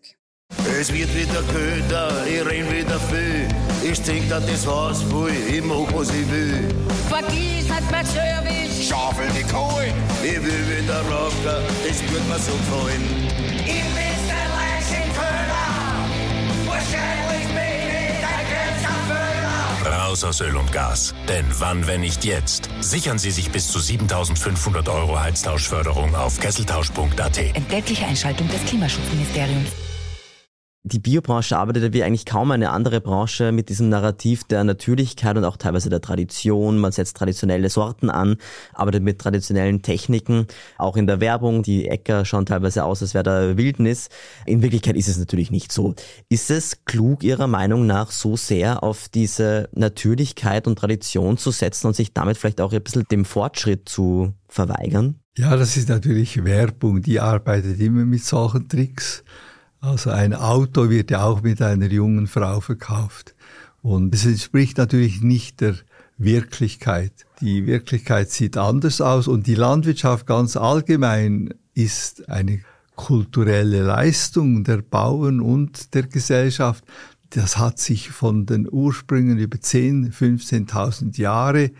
Es 0.80 0.92
wird 0.92 1.14
wieder 1.14 1.42
köder, 1.52 2.26
ich 2.26 2.44
renn 2.46 2.70
wieder 2.70 2.98
viel. 3.00 3.48
Ich 3.82 4.00
trink 4.00 4.28
da 4.28 4.40
das 4.40 4.66
Haus 4.66 5.02
voll, 5.02 5.30
ich 5.30 5.62
mach 5.62 5.92
was 5.92 6.10
ich 6.10 6.30
will. 6.30 6.68
Vergiss 7.08 7.70
hat 7.70 7.84
mein 7.90 8.06
Service. 8.06 8.88
Schaufel 8.88 9.26
die 9.36 9.44
Kohle, 9.52 9.92
ich 10.22 10.42
will 10.42 10.78
wieder 10.78 11.00
rocken, 11.02 11.64
das 11.86 12.00
wird 12.02 12.28
mir 12.28 12.38
so 12.38 12.52
gefallen. 12.52 13.02
Ich 13.66 13.87
Raus 20.08 20.24
aus 20.24 20.40
Öl 20.40 20.56
und 20.56 20.72
Gas. 20.72 21.14
Denn 21.28 21.44
wann, 21.58 21.86
wenn 21.86 22.00
nicht 22.00 22.24
jetzt? 22.24 22.70
Sichern 22.80 23.18
Sie 23.18 23.30
sich 23.30 23.50
bis 23.50 23.68
zu 23.68 23.78
7500 23.78 24.88
Euro 24.88 25.20
Heiztauschförderung 25.20 26.16
auf 26.16 26.40
kesseltausch.at. 26.40 27.38
Entgeltliche 27.54 28.06
Einschaltung 28.06 28.48
des 28.48 28.64
Klimaschutzministeriums. 28.64 29.68
Die 30.90 31.00
Biobranche 31.00 31.58
arbeitet 31.58 31.92
wie 31.92 32.02
eigentlich 32.02 32.24
kaum 32.24 32.50
eine 32.50 32.70
andere 32.70 33.02
Branche 33.02 33.52
mit 33.52 33.68
diesem 33.68 33.90
Narrativ 33.90 34.44
der 34.44 34.64
Natürlichkeit 34.64 35.36
und 35.36 35.44
auch 35.44 35.58
teilweise 35.58 35.90
der 35.90 36.00
Tradition. 36.00 36.78
Man 36.78 36.92
setzt 36.92 37.14
traditionelle 37.18 37.68
Sorten 37.68 38.08
an, 38.08 38.36
arbeitet 38.72 39.02
mit 39.02 39.18
traditionellen 39.18 39.82
Techniken. 39.82 40.46
Auch 40.78 40.96
in 40.96 41.06
der 41.06 41.20
Werbung, 41.20 41.62
die 41.62 41.88
Äcker 41.88 42.24
schauen 42.24 42.46
teilweise 42.46 42.84
aus, 42.84 43.02
als 43.02 43.12
wäre 43.12 43.22
da 43.22 43.56
Wildnis. 43.58 44.08
In 44.46 44.62
Wirklichkeit 44.62 44.96
ist 44.96 45.08
es 45.08 45.18
natürlich 45.18 45.50
nicht 45.50 45.72
so. 45.72 45.94
Ist 46.30 46.50
es 46.50 46.86
klug 46.86 47.22
Ihrer 47.22 47.48
Meinung 47.48 47.86
nach 47.86 48.10
so 48.10 48.36
sehr 48.38 48.82
auf 48.82 49.10
diese 49.10 49.68
Natürlichkeit 49.72 50.66
und 50.66 50.78
Tradition 50.78 51.36
zu 51.36 51.50
setzen 51.50 51.88
und 51.88 51.96
sich 51.96 52.14
damit 52.14 52.38
vielleicht 52.38 52.62
auch 52.62 52.72
ein 52.72 52.82
bisschen 52.82 53.04
dem 53.10 53.26
Fortschritt 53.26 53.90
zu 53.90 54.32
verweigern? 54.48 55.16
Ja, 55.36 55.54
das 55.54 55.76
ist 55.76 55.90
natürlich 55.90 56.42
Werbung, 56.44 57.02
die 57.02 57.20
arbeitet 57.20 57.78
immer 57.78 58.06
mit 58.06 58.24
solchen 58.24 58.68
Tricks. 58.68 59.22
Also 59.80 60.10
ein 60.10 60.34
Auto 60.34 60.90
wird 60.90 61.10
ja 61.10 61.24
auch 61.24 61.42
mit 61.42 61.62
einer 61.62 61.86
jungen 61.86 62.26
Frau 62.26 62.60
verkauft. 62.60 63.34
Und 63.80 64.14
es 64.14 64.26
entspricht 64.26 64.78
natürlich 64.78 65.22
nicht 65.22 65.60
der 65.60 65.76
Wirklichkeit. 66.16 67.12
Die 67.40 67.66
Wirklichkeit 67.66 68.30
sieht 68.30 68.56
anders 68.56 69.00
aus 69.00 69.28
und 69.28 69.46
die 69.46 69.54
Landwirtschaft 69.54 70.26
ganz 70.26 70.56
allgemein 70.56 71.54
ist 71.74 72.28
eine 72.28 72.60
kulturelle 72.96 73.82
Leistung 73.84 74.64
der 74.64 74.78
Bauern 74.78 75.40
und 75.40 75.94
der 75.94 76.02
Gesellschaft. 76.02 76.84
Das 77.30 77.56
hat 77.56 77.78
sich 77.78 78.10
von 78.10 78.46
den 78.46 78.68
Ursprüngen 78.68 79.38
über 79.38 79.60
10, 79.60 80.12
15.000 80.12 81.16
Jahre 81.20 81.70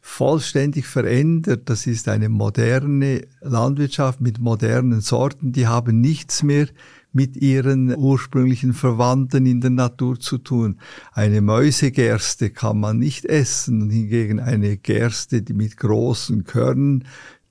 vollständig 0.00 0.86
verändert. 0.86 1.68
Das 1.68 1.88
ist 1.88 2.08
eine 2.08 2.28
moderne 2.28 3.22
Landwirtschaft 3.40 4.20
mit 4.20 4.38
modernen 4.38 5.00
Sorten. 5.00 5.52
Die 5.52 5.66
haben 5.66 6.00
nichts 6.00 6.44
mehr 6.44 6.68
mit 7.12 7.36
ihren 7.36 7.96
ursprünglichen 7.96 8.72
Verwandten 8.72 9.46
in 9.46 9.60
der 9.60 9.70
Natur 9.70 10.18
zu 10.18 10.38
tun. 10.38 10.78
Eine 11.12 11.40
Mäusegerste 11.40 12.50
kann 12.50 12.80
man 12.80 12.98
nicht 12.98 13.24
essen, 13.24 13.90
hingegen 13.90 14.40
eine 14.40 14.76
Gerste, 14.76 15.42
die 15.42 15.54
mit 15.54 15.76
großen 15.76 16.44
Körnern, 16.44 17.04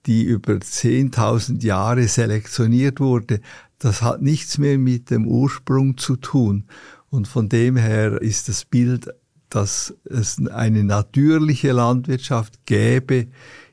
die 0.05 0.23
über 0.23 0.53
10.000 0.53 1.63
Jahre 1.63 2.07
selektioniert 2.07 2.99
wurde, 2.99 3.41
das 3.79 4.01
hat 4.01 4.21
nichts 4.21 4.57
mehr 4.57 4.77
mit 4.77 5.11
dem 5.11 5.27
Ursprung 5.27 5.97
zu 5.97 6.15
tun. 6.15 6.65
Und 7.09 7.27
von 7.27 7.47
dem 7.47 7.77
her 7.77 8.21
ist 8.21 8.49
das 8.49 8.65
Bild, 8.65 9.09
dass 9.49 9.93
es 10.03 10.37
eine 10.47 10.83
natürliche 10.83 11.71
Landwirtschaft 11.73 12.65
gäbe, 12.65 13.27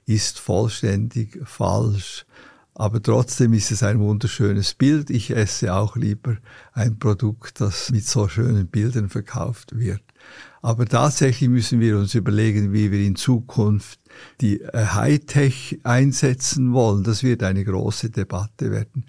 ist 0.05 0.38
vollständig 0.38 1.40
falsch. 1.45 2.25
Aber 2.78 3.02
trotzdem 3.02 3.54
ist 3.54 3.71
es 3.71 3.83
ein 3.83 4.00
wunderschönes 4.00 4.75
Bild. 4.75 5.09
Ich 5.09 5.35
esse 5.35 5.73
auch 5.73 5.97
lieber 5.97 6.37
ein 6.75 6.99
Produkt, 6.99 7.62
das 7.62 7.90
mit 7.90 8.06
so 8.06 8.28
schönen 8.28 8.66
Bildern 8.66 9.09
verkauft 9.09 9.78
wird. 9.78 10.02
Aber 10.61 10.85
tatsächlich 10.85 11.49
müssen 11.49 11.80
wir 11.80 11.97
uns 11.97 12.14
überlegen, 12.14 12.75
wie 12.75 12.90
wir 12.90 13.00
in 13.00 13.16
Zukunft 13.16 13.99
die 14.42 14.61
äh, 14.61 14.88
Hightech 14.88 15.80
einsetzen 15.85 16.75
wollen. 16.75 17.02
Das 17.02 17.23
wird 17.23 17.42
eine 17.42 17.64
große 17.64 18.11
Debatte 18.11 18.71
werden 18.71 19.06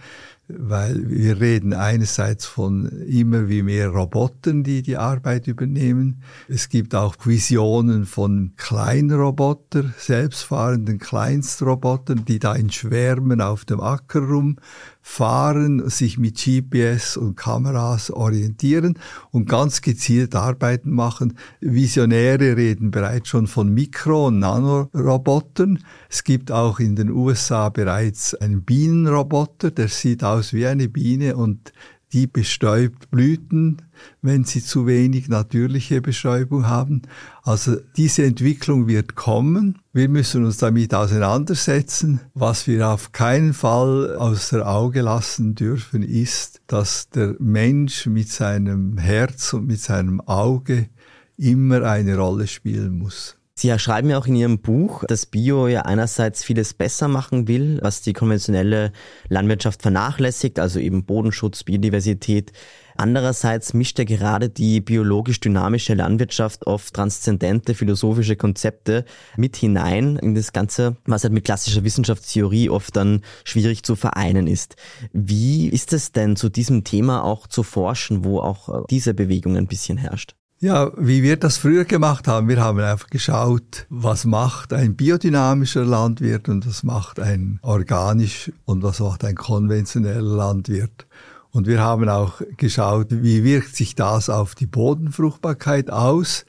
weil 0.49 1.09
wir 1.09 1.41
reden 1.41 1.73
einerseits 1.73 2.45
von 2.45 2.85
immer 3.05 3.49
wie 3.49 3.63
mehr 3.63 3.89
Robotern, 3.89 4.63
die 4.63 4.81
die 4.81 4.95
Arbeit 4.95 5.47
übernehmen. 5.47 6.21
Es 6.47 6.69
gibt 6.69 6.95
auch 6.95 7.15
Visionen 7.25 8.05
von 8.05 8.53
Kleinroboter, 8.55 9.83
selbstfahrenden 9.97 10.99
Kleinstrobotern, 10.99 12.23
die 12.23 12.39
da 12.39 12.53
in 12.55 12.71
Schwärmen 12.71 13.41
auf 13.41 13.65
dem 13.65 13.81
Acker 13.81 14.21
rumfahren, 14.21 15.89
sich 15.89 16.17
mit 16.17 16.37
GPS 16.37 17.17
und 17.17 17.35
Kameras 17.35 18.09
orientieren 18.09 18.97
und 19.31 19.49
ganz 19.49 19.81
gezielt 19.81 20.33
Arbeiten 20.33 20.91
machen. 20.91 21.37
Visionäre 21.59 22.55
reden 22.55 22.91
bereits 22.91 23.27
schon 23.27 23.47
von 23.47 23.73
Mikro- 23.73 24.27
und 24.27 24.39
Nanorobotern. 24.39 25.83
Es 26.09 26.23
gibt 26.23 26.53
auch 26.53 26.79
in 26.79 26.95
den 26.95 27.09
USA 27.09 27.67
bereits 27.67 28.33
einen 28.33 28.63
Bienenroboter, 28.63 29.71
der 29.71 29.89
sieht 29.89 30.23
aus 30.23 30.36
wie 30.53 30.67
eine 30.67 30.89
Biene 30.89 31.35
und 31.35 31.71
die 32.13 32.27
bestäubt 32.27 33.11
Blüten, 33.11 33.81
wenn 34.21 34.45
sie 34.45 34.63
zu 34.63 34.87
wenig 34.87 35.27
natürliche 35.27 36.01
Bestäubung 36.01 36.67
haben. 36.67 37.01
Also 37.43 37.77
diese 37.97 38.23
Entwicklung 38.23 38.87
wird 38.87 39.15
kommen. 39.15 39.79
Wir 39.91 40.07
müssen 40.07 40.45
uns 40.45 40.57
damit 40.57 40.93
auseinandersetzen. 40.93 42.21
Was 42.33 42.65
wir 42.65 42.87
auf 42.87 43.11
keinen 43.11 43.53
Fall 43.53 44.15
außer 44.15 44.65
Auge 44.65 45.01
lassen 45.01 45.55
dürfen, 45.55 46.01
ist, 46.01 46.61
dass 46.67 47.09
der 47.09 47.35
Mensch 47.39 48.05
mit 48.05 48.29
seinem 48.29 48.97
Herz 48.97 49.53
und 49.53 49.67
mit 49.67 49.81
seinem 49.81 50.21
Auge 50.21 50.89
immer 51.35 51.83
eine 51.83 52.17
Rolle 52.17 52.47
spielen 52.47 52.97
muss. 52.97 53.36
Sie 53.59 53.77
schreiben 53.79 54.11
ja 54.11 54.19
auch 54.19 54.27
in 54.27 54.35
Ihrem 54.35 54.59
Buch, 54.59 55.03
dass 55.07 55.25
Bio 55.25 55.67
ja 55.67 55.81
einerseits 55.81 56.43
vieles 56.43 56.75
besser 56.75 57.07
machen 57.07 57.47
will, 57.47 57.79
was 57.81 58.03
die 58.03 58.13
konventionelle 58.13 58.91
Landwirtschaft 59.29 59.81
vernachlässigt, 59.81 60.59
also 60.59 60.79
eben 60.79 61.05
Bodenschutz, 61.05 61.63
Biodiversität. 61.63 62.51
Andererseits 62.97 63.73
mischt 63.73 63.97
er 63.97 64.05
gerade 64.05 64.49
die 64.49 64.79
biologisch 64.79 65.39
dynamische 65.39 65.95
Landwirtschaft 65.95 66.67
oft 66.67 66.93
transzendente 66.93 67.73
philosophische 67.73 68.35
Konzepte 68.35 69.05
mit 69.37 69.55
hinein 69.55 70.17
in 70.17 70.35
das 70.35 70.53
Ganze, 70.53 70.97
was 71.05 71.23
halt 71.23 71.33
mit 71.33 71.43
klassischer 71.43 71.83
Wissenschaftstheorie 71.83 72.69
oft 72.69 72.95
dann 72.95 73.23
schwierig 73.43 73.81
zu 73.81 73.95
vereinen 73.95 74.45
ist. 74.45 74.75
Wie 75.13 75.67
ist 75.67 75.93
es 75.93 76.11
denn 76.11 76.35
zu 76.35 76.49
diesem 76.49 76.83
Thema 76.83 77.23
auch 77.23 77.47
zu 77.47 77.63
forschen, 77.63 78.23
wo 78.23 78.39
auch 78.39 78.85
diese 78.85 79.15
Bewegung 79.15 79.57
ein 79.57 79.67
bisschen 79.67 79.97
herrscht? 79.97 80.35
Ja, 80.59 80.91
wie 80.97 81.21
wir 81.21 81.37
das 81.37 81.57
früher 81.57 81.85
gemacht 81.85 82.27
haben, 82.27 82.47
wir 82.47 82.59
haben 82.59 82.79
einfach 82.79 83.11
geschaut, 83.11 83.85
was 83.89 84.25
macht 84.25 84.73
ein 84.73 84.95
biodynamischer 84.95 85.85
Landwirt 85.85 86.49
und 86.49 86.65
was 86.65 86.81
macht 86.81 87.19
ein 87.19 87.59
organisch 87.61 88.51
und 88.65 88.81
was 88.81 88.99
macht 88.99 89.23
ein 89.23 89.35
konventioneller 89.35 90.19
Landwirt. 90.19 91.05
Und 91.51 91.67
wir 91.67 91.79
haben 91.79 92.09
auch 92.09 92.41
geschaut, 92.57 93.09
wie 93.11 93.43
wirkt 93.43 93.75
sich 93.75 93.93
das 93.93 94.31
auf 94.31 94.55
die 94.55 94.65
Bodenfruchtbarkeit 94.65 95.91
aus? 95.91 96.47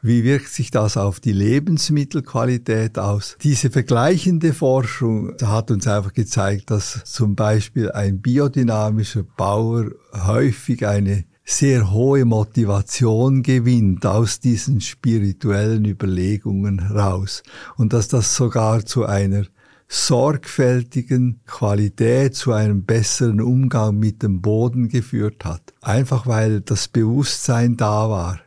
Wie 0.00 0.24
wirkt 0.24 0.48
sich 0.48 0.70
das 0.70 0.96
auf 0.96 1.20
die 1.20 1.32
Lebensmittelqualität 1.32 2.98
aus? 2.98 3.36
Diese 3.42 3.68
vergleichende 3.68 4.54
Forschung 4.54 5.34
hat 5.42 5.70
uns 5.70 5.86
einfach 5.86 6.14
gezeigt, 6.14 6.70
dass 6.70 7.04
zum 7.04 7.36
Beispiel 7.36 7.92
ein 7.92 8.22
biodynamischer 8.22 9.24
Bauer 9.36 9.90
häufig 10.14 10.86
eine 10.86 11.26
sehr 11.50 11.90
hohe 11.90 12.24
Motivation 12.24 13.42
gewinnt 13.42 14.06
aus 14.06 14.38
diesen 14.38 14.80
spirituellen 14.80 15.84
Überlegungen 15.84 16.78
raus 16.78 17.42
und 17.76 17.92
dass 17.92 18.08
das 18.08 18.36
sogar 18.36 18.86
zu 18.86 19.04
einer 19.04 19.44
sorgfältigen 19.88 21.40
Qualität, 21.46 22.36
zu 22.36 22.52
einem 22.52 22.84
besseren 22.84 23.40
Umgang 23.40 23.98
mit 23.98 24.22
dem 24.22 24.40
Boden 24.40 24.88
geführt 24.88 25.44
hat. 25.44 25.74
Einfach 25.80 26.28
weil 26.28 26.60
das 26.60 26.86
Bewusstsein 26.86 27.76
da 27.76 28.08
war. 28.08 28.40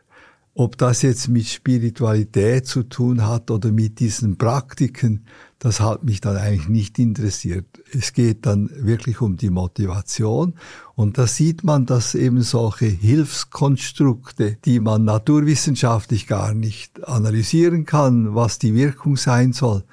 Ob 0.54 0.78
das 0.78 1.02
jetzt 1.02 1.28
mit 1.28 1.46
Spiritualität 1.46 2.66
zu 2.66 2.84
tun 2.84 3.26
hat 3.26 3.50
oder 3.50 3.72
mit 3.72 4.00
diesen 4.00 4.38
Praktiken, 4.38 5.26
das 5.58 5.80
hat 5.80 6.04
mich 6.04 6.20
dann 6.20 6.36
eigentlich 6.36 6.68
nicht 6.68 6.98
interessiert. 6.98 7.66
Es 7.92 8.12
geht 8.12 8.46
dann 8.46 8.70
wirklich 8.74 9.20
um 9.20 9.36
die 9.36 9.50
Motivation 9.50 10.54
und 10.96 11.18
da 11.18 11.26
sieht 11.26 11.64
man, 11.64 11.86
dass 11.86 12.14
eben 12.14 12.42
solche 12.42 12.86
Hilfskonstrukte, 12.86 14.58
die 14.64 14.78
man 14.78 15.04
naturwissenschaftlich 15.04 16.26
gar 16.26 16.54
nicht 16.54 17.04
analysieren 17.04 17.84
kann, 17.84 18.34
was 18.34 18.58
die 18.58 18.74
Wirkung 18.74 19.16
sein 19.16 19.52
soll, 19.52 19.84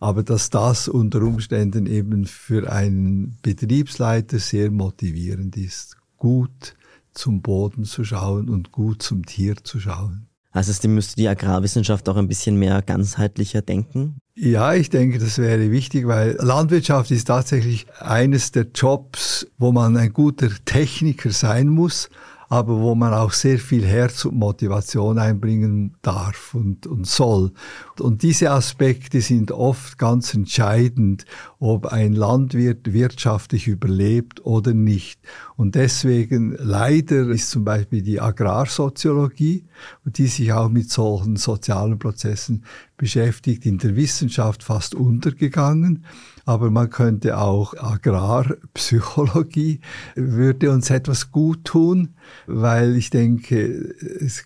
aber 0.00 0.22
dass 0.22 0.50
das 0.50 0.88
unter 0.88 1.22
Umständen 1.22 1.86
eben 1.86 2.26
für 2.26 2.72
einen 2.72 3.38
Betriebsleiter 3.42 4.38
sehr 4.38 4.70
motivierend 4.70 5.56
ist, 5.56 5.96
gut 6.16 6.74
zum 7.12 7.40
Boden 7.42 7.84
zu 7.84 8.04
schauen 8.04 8.48
und 8.48 8.72
gut 8.72 9.02
zum 9.02 9.26
Tier 9.26 9.56
zu 9.62 9.78
schauen. 9.80 10.28
Also 10.50 10.88
müsste 10.88 11.16
die 11.16 11.28
Agrarwissenschaft 11.28 12.08
auch 12.08 12.16
ein 12.16 12.26
bisschen 12.26 12.56
mehr 12.56 12.82
ganzheitlicher 12.82 13.62
denken? 13.62 14.20
Ja, 14.40 14.72
ich 14.72 14.88
denke, 14.88 15.18
das 15.18 15.38
wäre 15.38 15.72
wichtig, 15.72 16.06
weil 16.06 16.36
Landwirtschaft 16.38 17.10
ist 17.10 17.24
tatsächlich 17.24 17.86
eines 17.98 18.52
der 18.52 18.68
Jobs, 18.72 19.48
wo 19.58 19.72
man 19.72 19.96
ein 19.96 20.12
guter 20.12 20.48
Techniker 20.64 21.32
sein 21.32 21.66
muss, 21.66 22.08
aber 22.48 22.80
wo 22.80 22.94
man 22.94 23.12
auch 23.12 23.32
sehr 23.32 23.58
viel 23.58 23.84
Herz 23.84 24.24
und 24.24 24.36
Motivation 24.36 25.18
einbringen 25.18 25.94
darf 26.02 26.54
und, 26.54 26.86
und 26.86 27.06
soll. 27.06 27.52
Und 28.00 28.22
diese 28.22 28.50
Aspekte 28.50 29.20
sind 29.20 29.52
oft 29.52 29.98
ganz 29.98 30.32
entscheidend, 30.32 31.26
ob 31.58 31.86
ein 31.86 32.14
Landwirt 32.14 32.92
wirtschaftlich 32.92 33.68
überlebt 33.68 34.44
oder 34.46 34.72
nicht. 34.72 35.20
Und 35.56 35.74
deswegen 35.74 36.56
leider 36.58 37.28
ist 37.28 37.50
zum 37.50 37.64
Beispiel 37.64 38.02
die 38.02 38.20
Agrarsoziologie, 38.20 39.64
die 40.04 40.26
sich 40.26 40.52
auch 40.52 40.70
mit 40.70 40.90
solchen 40.90 41.36
sozialen 41.36 41.98
Prozessen 41.98 42.64
beschäftigt, 42.96 43.66
in 43.66 43.78
der 43.78 43.94
Wissenschaft 43.94 44.62
fast 44.62 44.94
untergegangen 44.94 46.04
aber 46.48 46.70
man 46.70 46.88
könnte 46.88 47.36
auch 47.36 47.74
Agrarpsychologie 47.76 49.80
würde 50.14 50.70
uns 50.70 50.88
etwas 50.88 51.30
gut 51.30 51.66
tun, 51.66 52.14
weil 52.46 52.96
ich 52.96 53.10
denke, 53.10 53.94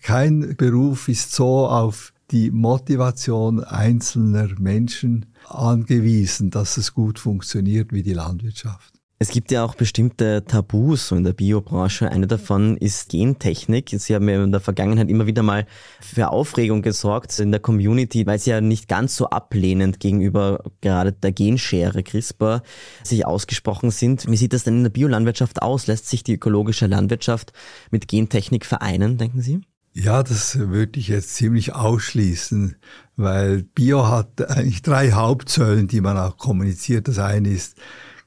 kein 0.01 0.57
Beruf 0.57 1.07
ist 1.07 1.31
so 1.31 1.65
auf 1.65 2.11
die 2.29 2.51
Motivation 2.51 3.63
einzelner 3.63 4.49
Menschen 4.59 5.27
angewiesen, 5.47 6.49
dass 6.49 6.75
es 6.75 6.93
gut 6.93 7.19
funktioniert 7.19 7.93
wie 7.93 8.03
die 8.03 8.11
Landwirtschaft. 8.11 8.99
Es 9.23 9.29
gibt 9.29 9.51
ja 9.51 9.63
auch 9.63 9.75
bestimmte 9.75 10.43
Tabus 10.45 11.07
so 11.07 11.15
in 11.15 11.23
der 11.23 11.31
Biobranche. 11.31 12.11
Eine 12.11 12.27
davon 12.27 12.75
ist 12.75 13.07
Gentechnik. 13.07 13.95
Sie 13.97 14.13
haben 14.13 14.27
ja 14.27 14.43
in 14.43 14.51
der 14.51 14.59
Vergangenheit 14.59 15.07
immer 15.07 15.25
wieder 15.25 15.43
mal 15.43 15.65
für 16.01 16.27
Aufregung 16.27 16.81
gesorgt 16.81 17.39
in 17.39 17.49
der 17.49 17.61
Community, 17.61 18.27
weil 18.27 18.37
sie 18.37 18.49
ja 18.49 18.59
nicht 18.59 18.89
ganz 18.89 19.15
so 19.15 19.29
ablehnend 19.29 20.01
gegenüber 20.01 20.61
gerade 20.81 21.13
der 21.13 21.31
Genschere 21.31 22.03
CRISPR 22.03 22.63
sich 23.01 23.25
ausgesprochen 23.25 23.91
sind. 23.91 24.29
Wie 24.29 24.35
sieht 24.35 24.51
das 24.51 24.65
denn 24.65 24.79
in 24.79 24.83
der 24.83 24.89
Biolandwirtschaft 24.89 25.61
aus? 25.61 25.87
Lässt 25.87 26.09
sich 26.09 26.25
die 26.25 26.33
ökologische 26.33 26.87
Landwirtschaft 26.87 27.53
mit 27.91 28.09
Gentechnik 28.09 28.65
vereinen, 28.65 29.17
denken 29.17 29.39
Sie? 29.39 29.61
Ja, 29.93 30.21
das 30.21 30.59
würde 30.59 30.99
ich 30.99 31.07
jetzt 31.07 31.35
ziemlich 31.35 31.73
ausschließen, 31.73 32.75
weil 33.15 33.63
Bio 33.63 34.05
hat 34.09 34.49
eigentlich 34.49 34.81
drei 34.81 35.11
Hauptsäulen, 35.11 35.87
die 35.87 36.01
man 36.01 36.17
auch 36.17 36.37
kommuniziert. 36.37 37.07
Das 37.07 37.19
eine 37.19 37.47
ist 37.47 37.77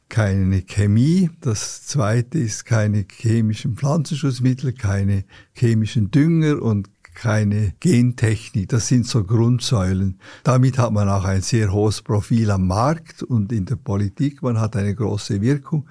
keine 0.08 0.62
Chemie. 0.62 1.30
Das 1.40 1.86
zweite 1.86 2.38
ist 2.38 2.64
keine 2.64 3.04
chemischen 3.10 3.76
Pflanzenschutzmittel, 3.76 4.72
keine 4.72 5.24
chemischen 5.52 6.10
Dünger 6.10 6.62
und 6.62 6.88
keine 7.14 7.72
Gentechnik. 7.80 8.68
Das 8.68 8.88
sind 8.88 9.06
so 9.06 9.24
Grundsäulen. 9.24 10.20
Damit 10.44 10.78
hat 10.78 10.92
man 10.92 11.08
auch 11.08 11.24
ein 11.24 11.40
sehr 11.40 11.72
hohes 11.72 12.02
Profil 12.02 12.50
am 12.50 12.66
Markt 12.66 13.22
und 13.22 13.52
in 13.52 13.64
der 13.64 13.76
Politik. 13.76 14.42
Man 14.42 14.60
hat 14.60 14.76
eine 14.76 14.94
große 14.94 15.40
Wirkung. 15.40 15.88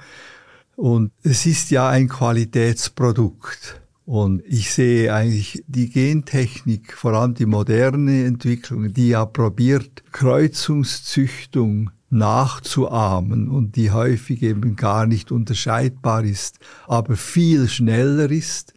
Und 0.75 1.11
es 1.23 1.45
ist 1.45 1.71
ja 1.71 1.89
ein 1.89 2.07
Qualitätsprodukt. 2.07 3.81
Und 4.05 4.43
ich 4.45 4.71
sehe 4.71 5.11
eigentlich 5.11 5.63
die 5.67 5.89
Gentechnik, 5.89 6.93
vor 6.93 7.13
allem 7.13 7.33
die 7.33 7.47
moderne 7.47 8.25
Entwicklung, 8.25 8.93
die 8.93 9.09
ja 9.09 9.25
probiert, 9.25 10.03
Kreuzungszüchtung 10.11 11.89
nachzuahmen 12.09 13.49
und 13.49 13.75
die 13.75 13.91
häufig 13.91 14.43
eben 14.43 14.75
gar 14.75 15.05
nicht 15.05 15.31
unterscheidbar 15.31 16.23
ist, 16.23 16.59
aber 16.87 17.15
viel 17.15 17.67
schneller 17.67 18.29
ist 18.29 18.73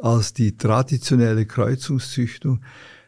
als 0.00 0.32
die 0.32 0.56
traditionelle 0.56 1.46
Kreuzungszüchtung. 1.46 2.60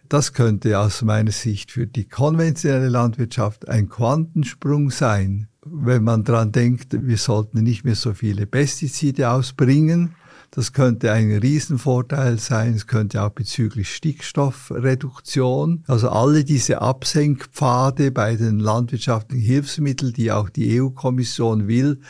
Das 0.09 0.33
könnte 0.33 0.79
aus 0.79 1.03
meiner 1.03 1.33
Sicht 1.33 1.73
für 1.73 1.87
die 1.87 2.05
konventionelle 2.05 2.89
Landwirtschaft 2.89 3.69
ein 3.69 3.89
Quantensprung 3.89 4.91
sein, 4.91 5.49
wenn 5.65 6.05
man 6.05 6.25
dran 6.25 6.53
denkt, 6.53 6.95
wir 7.07 7.17
sollten 7.17 7.63
nicht 7.63 7.85
mehr 7.85 7.95
so 7.95 8.13
viele 8.13 8.47
Pestizide 8.47 9.31
ausbringen, 9.31 10.15
das 10.55 10.73
könnte 10.73 11.11
ein 11.11 11.33
Riesenvorteil 11.33 12.39
sein. 12.39 12.75
Es 12.75 12.87
könnte 12.87 13.23
auch 13.23 13.31
bezüglich 13.31 13.93
Stickstoffreduktion, 13.93 15.83
also 15.89 16.11
alle 16.11 16.45
diese 16.45 16.81
Absenkpfade 16.81 18.13
bei 18.13 18.37
den 18.37 18.61
landwirtschaftlichen 18.61 19.45
Hilfsmitteln, 19.45 20.13
die 20.13 20.31
auch 20.31 20.49
die 20.49 20.81
EU-Kommission 20.81 21.67
will, 21.67 22.01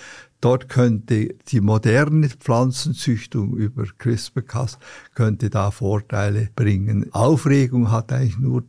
Dort 0.42 0.68
könnte 0.68 1.36
die 1.48 1.62
moderne 1.62 2.28
Pflanzenzüchtung 2.28 3.56
über 3.56 3.84
CRISPR-Cas 3.96 4.78
könnte 5.14 5.48
da 5.48 5.70
Vorteile 5.70 6.50
bringen. 6.54 7.10
Aufregung 7.14 7.90
hat 7.90 8.12
eigentlich 8.12 8.38
nur 8.38 8.64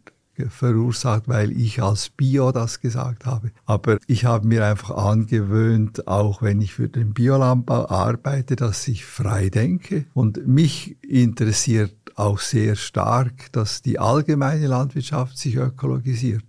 verursacht, 0.49 1.27
weil 1.27 1.51
ich 1.51 1.81
als 1.81 2.09
Bio 2.09 2.51
das 2.51 2.81
gesagt 2.81 3.25
habe. 3.25 3.51
Aber 3.65 3.97
ich 4.07 4.25
habe 4.25 4.47
mir 4.47 4.65
einfach 4.65 4.91
angewöhnt, 4.91 6.07
auch 6.07 6.41
wenn 6.41 6.61
ich 6.61 6.73
für 6.73 6.89
den 6.89 7.13
Biolandbau 7.13 7.89
arbeite, 7.89 8.55
dass 8.55 8.87
ich 8.87 9.05
frei 9.05 9.49
denke. 9.49 10.05
Und 10.13 10.47
mich 10.47 10.97
interessiert 11.03 11.95
auch 12.15 12.39
sehr 12.39 12.75
stark, 12.75 13.51
dass 13.51 13.81
die 13.81 13.99
allgemeine 13.99 14.67
Landwirtschaft 14.67 15.37
sich 15.37 15.55
ökologisiert. 15.55 16.45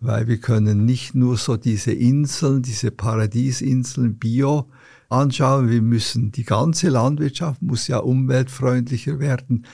Weil 0.00 0.26
wir 0.26 0.38
können 0.38 0.84
nicht 0.84 1.14
nur 1.14 1.36
so 1.36 1.56
diese 1.56 1.92
Inseln, 1.92 2.62
diese 2.62 2.90
Paradiesinseln 2.90 4.18
Bio 4.18 4.68
anschauen. 5.08 5.68
Wir 5.68 5.82
müssen, 5.82 6.32
die 6.32 6.44
ganze 6.44 6.88
Landwirtschaft 6.88 7.62
muss 7.62 7.86
ja 7.86 7.98
umweltfreundlicher 7.98 9.20
werden 9.20 9.66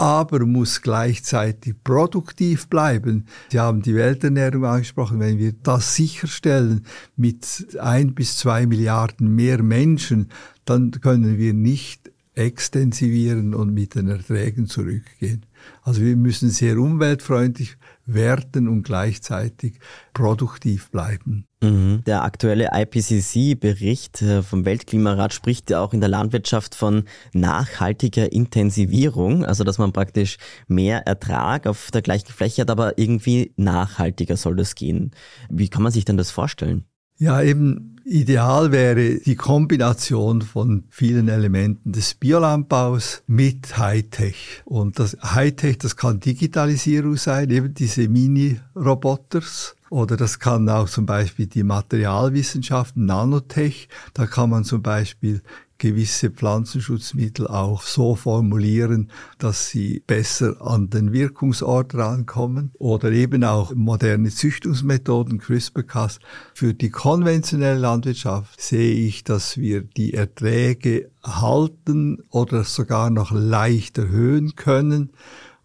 aber 0.00 0.46
muss 0.46 0.80
gleichzeitig 0.80 1.74
produktiv 1.84 2.68
bleiben. 2.68 3.26
Sie 3.52 3.60
haben 3.60 3.82
die 3.82 3.94
Welternährung 3.94 4.64
angesprochen. 4.64 5.20
Wenn 5.20 5.36
wir 5.36 5.52
das 5.52 5.94
sicherstellen 5.94 6.86
mit 7.16 7.76
ein 7.78 8.14
bis 8.14 8.38
zwei 8.38 8.64
Milliarden 8.64 9.36
mehr 9.36 9.62
Menschen, 9.62 10.30
dann 10.64 10.90
können 10.90 11.36
wir 11.36 11.52
nicht 11.52 12.10
extensivieren 12.32 13.54
und 13.54 13.74
mit 13.74 13.94
den 13.94 14.08
Erträgen 14.08 14.68
zurückgehen. 14.68 15.44
Also 15.82 16.02
wir 16.02 16.16
müssen 16.16 16.50
sehr 16.50 16.78
umweltfreundlich 16.78 17.76
werden 18.06 18.68
und 18.68 18.82
gleichzeitig 18.82 19.78
produktiv 20.12 20.90
bleiben. 20.90 21.46
Mhm. 21.62 22.02
Der 22.06 22.24
aktuelle 22.24 22.70
IPCC-Bericht 22.72 24.22
äh, 24.22 24.42
vom 24.42 24.64
Weltklimarat 24.64 25.34
spricht 25.34 25.70
ja 25.70 25.80
auch 25.80 25.92
in 25.92 26.00
der 26.00 26.08
Landwirtschaft 26.08 26.74
von 26.74 27.04
nachhaltiger 27.32 28.32
Intensivierung, 28.32 29.44
also 29.44 29.64
dass 29.64 29.78
man 29.78 29.92
praktisch 29.92 30.38
mehr 30.68 31.06
Ertrag 31.06 31.66
auf 31.66 31.90
der 31.90 32.02
gleichen 32.02 32.32
Fläche 32.32 32.62
hat, 32.62 32.70
aber 32.70 32.98
irgendwie 32.98 33.52
nachhaltiger 33.56 34.36
soll 34.36 34.56
das 34.56 34.74
gehen. 34.74 35.10
Wie 35.50 35.68
kann 35.68 35.82
man 35.82 35.92
sich 35.92 36.04
denn 36.04 36.16
das 36.16 36.30
vorstellen? 36.30 36.84
Ja, 37.20 37.42
eben 37.42 38.00
ideal 38.06 38.72
wäre 38.72 39.18
die 39.18 39.36
Kombination 39.36 40.40
von 40.40 40.84
vielen 40.88 41.28
Elementen 41.28 41.92
des 41.92 42.14
Biolandbaus 42.14 43.22
mit 43.26 43.76
Hightech. 43.76 44.62
Und 44.64 44.98
das 44.98 45.18
Hightech, 45.22 45.76
das 45.76 45.96
kann 45.96 46.18
Digitalisierung 46.18 47.16
sein, 47.16 47.50
eben 47.50 47.74
diese 47.74 48.08
Mini-Roboters. 48.08 49.76
Oder 49.90 50.16
das 50.16 50.38
kann 50.38 50.66
auch 50.70 50.88
zum 50.88 51.04
Beispiel 51.04 51.46
die 51.46 51.62
Materialwissenschaften, 51.62 53.04
Nanotech. 53.04 53.90
Da 54.14 54.24
kann 54.24 54.48
man 54.48 54.64
zum 54.64 54.80
Beispiel 54.80 55.42
gewisse 55.80 56.30
Pflanzenschutzmittel 56.30 57.48
auch 57.48 57.82
so 57.82 58.14
formulieren, 58.14 59.10
dass 59.38 59.68
sie 59.70 60.04
besser 60.06 60.60
an 60.60 60.90
den 60.90 61.12
Wirkungsort 61.12 61.94
rankommen 61.94 62.70
oder 62.78 63.10
eben 63.10 63.42
auch 63.42 63.74
moderne 63.74 64.30
Züchtungsmethoden, 64.30 65.38
CRISPR-Cas. 65.38 66.20
Für 66.54 66.74
die 66.74 66.90
konventionelle 66.90 67.80
Landwirtschaft 67.80 68.60
sehe 68.60 68.94
ich, 68.94 69.24
dass 69.24 69.56
wir 69.56 69.80
die 69.82 70.14
Erträge 70.14 71.10
halten 71.24 72.22
oder 72.30 72.62
sogar 72.62 73.10
noch 73.10 73.32
leicht 73.32 73.98
erhöhen 73.98 74.54
können 74.54 75.10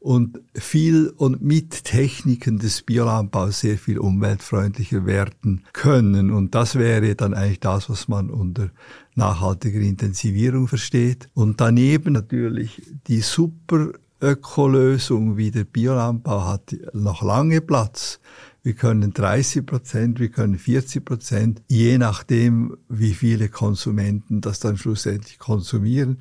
und 0.05 0.39
viel 0.53 1.11
und 1.17 1.41
mit 1.41 1.83
Techniken 1.83 2.59
des 2.59 2.83
Biolandbaus 2.83 3.61
sehr 3.61 3.79
viel 3.79 3.97
umweltfreundlicher 3.97 5.07
werden 5.07 5.63
können. 5.73 6.29
Und 6.29 6.53
das 6.53 6.75
wäre 6.75 7.15
dann 7.15 7.33
eigentlich 7.33 7.59
das, 7.59 7.89
was 7.89 8.07
man 8.07 8.29
unter 8.29 8.69
nachhaltiger 9.15 9.79
Intensivierung 9.79 10.67
versteht. 10.67 11.29
Und 11.33 11.61
daneben 11.61 12.13
natürlich 12.13 12.81
die 13.07 13.21
super 13.21 13.91
Ökolösung 14.21 15.37
wie 15.37 15.51
der 15.51 15.65
Biolandbau 15.65 16.45
hat 16.45 16.75
noch 16.93 17.21
lange 17.21 17.61
Platz. 17.61 18.19
Wir 18.63 18.73
können 18.73 19.13
30 19.13 19.65
Prozent, 19.65 20.19
wir 20.19 20.29
können 20.29 20.57
40 20.57 21.05
Prozent, 21.05 21.61
je 21.67 21.97
nachdem, 21.97 22.77
wie 22.89 23.13
viele 23.13 23.49
Konsumenten 23.49 24.41
das 24.41 24.59
dann 24.59 24.77
schlussendlich 24.77 25.37
konsumieren 25.37 26.17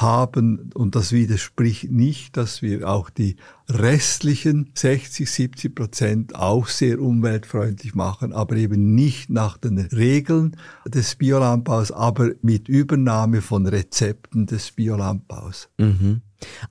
haben, 0.00 0.70
und 0.74 0.96
das 0.96 1.12
widerspricht 1.12 1.90
nicht, 1.90 2.36
dass 2.38 2.62
wir 2.62 2.88
auch 2.88 3.10
die 3.10 3.36
restlichen 3.68 4.70
60, 4.74 5.30
70 5.30 5.74
Prozent 5.74 6.34
auch 6.34 6.66
sehr 6.68 6.98
umweltfreundlich 6.98 7.94
machen, 7.94 8.32
aber 8.32 8.56
eben 8.56 8.94
nicht 8.94 9.28
nach 9.28 9.58
den 9.58 9.78
Regeln 9.78 10.56
des 10.86 11.16
Biolandbaus, 11.16 11.92
aber 11.92 12.30
mit 12.40 12.68
Übernahme 12.68 13.42
von 13.42 13.66
Rezepten 13.66 14.46
des 14.46 14.72
Biolandbaus. 14.72 15.68
Mhm. 15.78 16.22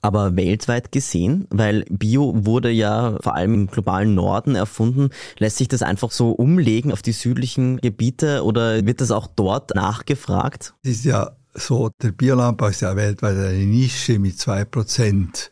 Aber 0.02 0.36
weltweit 0.36 0.92
gesehen, 0.92 1.48
weil 1.50 1.86
Bio 1.90 2.34
wurde 2.46 2.72
ja 2.72 3.18
vor 3.22 3.36
allem 3.36 3.54
im 3.54 3.68
globalen 3.68 4.16
Norden 4.16 4.56
erfunden, 4.56 5.12
lässt 5.38 5.58
sich 5.58 5.68
das 5.68 5.82
einfach 5.82 6.12
so 6.12 6.32
umlegen 6.32 6.92
auf 6.92 7.02
die 7.02 7.14
südlichen 7.14 7.78
Gebiete 7.78 8.44
oder 8.44 8.86
wird 8.86 9.00
das 9.00 9.12
auch 9.12 9.28
dort 9.28 9.74
nachgefragt? 9.76 10.74
Es 10.84 10.92
ist 10.92 11.06
ja 11.06 11.38
so, 11.54 11.90
der 12.02 12.12
Biolandbau 12.12 12.68
ist 12.68 12.82
ja 12.82 12.96
weltweit 12.96 13.36
eine 13.36 13.66
Nische 13.66 14.20
mit 14.20 14.40
zwei 14.40 14.66
Prozent. 14.66 15.52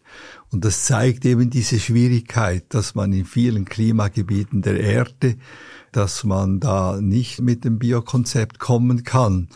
Und 0.52 0.66
das 0.66 0.86
zeigt 0.86 1.26
eben 1.26 1.50
diese 1.50 1.80
Schwierigkeit, 1.80 2.66
dass 2.70 2.96
man 2.96 3.14
in 3.14 3.26
vielen 3.26 3.66
Klimagebieten 3.66 4.62
der 4.62 4.80
Erde, 4.80 5.36
dass 5.92 6.24
man 6.24 6.60
da 6.60 7.00
nicht 7.02 7.42
mit 7.42 7.66
dem 7.66 7.80
Biokonzept 7.80 8.60
kommen 8.60 9.04
kann. 9.04 9.50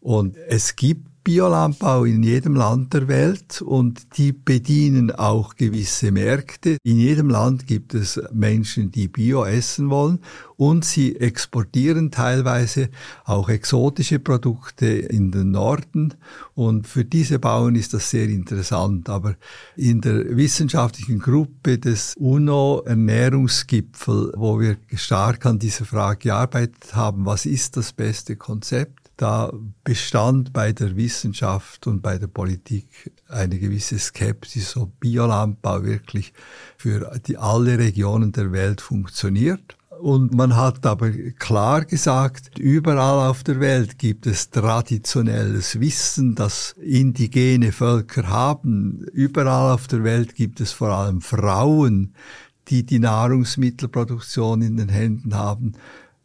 Und 0.00 0.36
es 0.48 0.76
gibt 0.76 1.07
Biolandbau 1.24 2.04
in 2.04 2.22
jedem 2.22 2.54
Land 2.54 2.94
der 2.94 3.08
Welt 3.08 3.60
und 3.60 4.16
die 4.16 4.32
bedienen 4.32 5.10
auch 5.10 5.56
gewisse 5.56 6.10
Märkte. 6.10 6.78
In 6.82 6.98
jedem 6.98 7.28
Land 7.28 7.66
gibt 7.66 7.92
es 7.94 8.18
Menschen, 8.32 8.90
die 8.90 9.08
Bio 9.08 9.44
essen 9.44 9.90
wollen 9.90 10.20
und 10.56 10.82
sie 10.84 11.16
exportieren 11.16 12.10
teilweise 12.10 12.88
auch 13.24 13.48
exotische 13.48 14.18
Produkte 14.18 14.86
in 14.86 15.30
den 15.30 15.52
Norden 15.52 16.14
und 16.54 16.88
für 16.88 17.04
diese 17.04 17.38
Bauern 17.38 17.76
ist 17.76 17.94
das 17.94 18.10
sehr 18.10 18.28
interessant. 18.28 19.08
Aber 19.08 19.36
in 19.76 20.00
der 20.00 20.36
wissenschaftlichen 20.36 21.20
Gruppe 21.20 21.78
des 21.78 22.16
UNO-Ernährungsgipfel, 22.16 24.32
wo 24.36 24.58
wir 24.58 24.76
stark 24.94 25.46
an 25.46 25.60
dieser 25.60 25.84
Frage 25.84 26.18
gearbeitet 26.28 26.96
haben, 26.96 27.26
was 27.26 27.46
ist 27.46 27.76
das 27.76 27.92
beste 27.92 28.34
Konzept? 28.34 28.97
Da 29.18 29.52
bestand 29.82 30.52
bei 30.52 30.72
der 30.72 30.96
Wissenschaft 30.96 31.86
und 31.88 32.00
bei 32.02 32.18
der 32.18 32.28
Politik 32.28 33.12
eine 33.28 33.58
gewisse 33.58 33.98
Skepsis, 33.98 34.76
ob 34.76 35.00
Biolandbau 35.00 35.82
wirklich 35.82 36.32
für 36.76 37.20
die, 37.26 37.36
alle 37.36 37.78
Regionen 37.78 38.30
der 38.30 38.52
Welt 38.52 38.80
funktioniert. 38.80 39.76
Und 40.00 40.32
man 40.34 40.54
hat 40.54 40.86
aber 40.86 41.10
klar 41.10 41.84
gesagt, 41.84 42.60
überall 42.60 43.28
auf 43.28 43.42
der 43.42 43.58
Welt 43.58 43.98
gibt 43.98 44.28
es 44.28 44.50
traditionelles 44.50 45.80
Wissen, 45.80 46.36
das 46.36 46.76
indigene 46.80 47.72
Völker 47.72 48.28
haben. 48.28 49.04
Überall 49.12 49.74
auf 49.74 49.88
der 49.88 50.04
Welt 50.04 50.36
gibt 50.36 50.60
es 50.60 50.70
vor 50.70 50.90
allem 50.90 51.20
Frauen, 51.20 52.14
die 52.68 52.86
die 52.86 53.00
Nahrungsmittelproduktion 53.00 54.62
in 54.62 54.76
den 54.76 54.88
Händen 54.88 55.34
haben. 55.34 55.72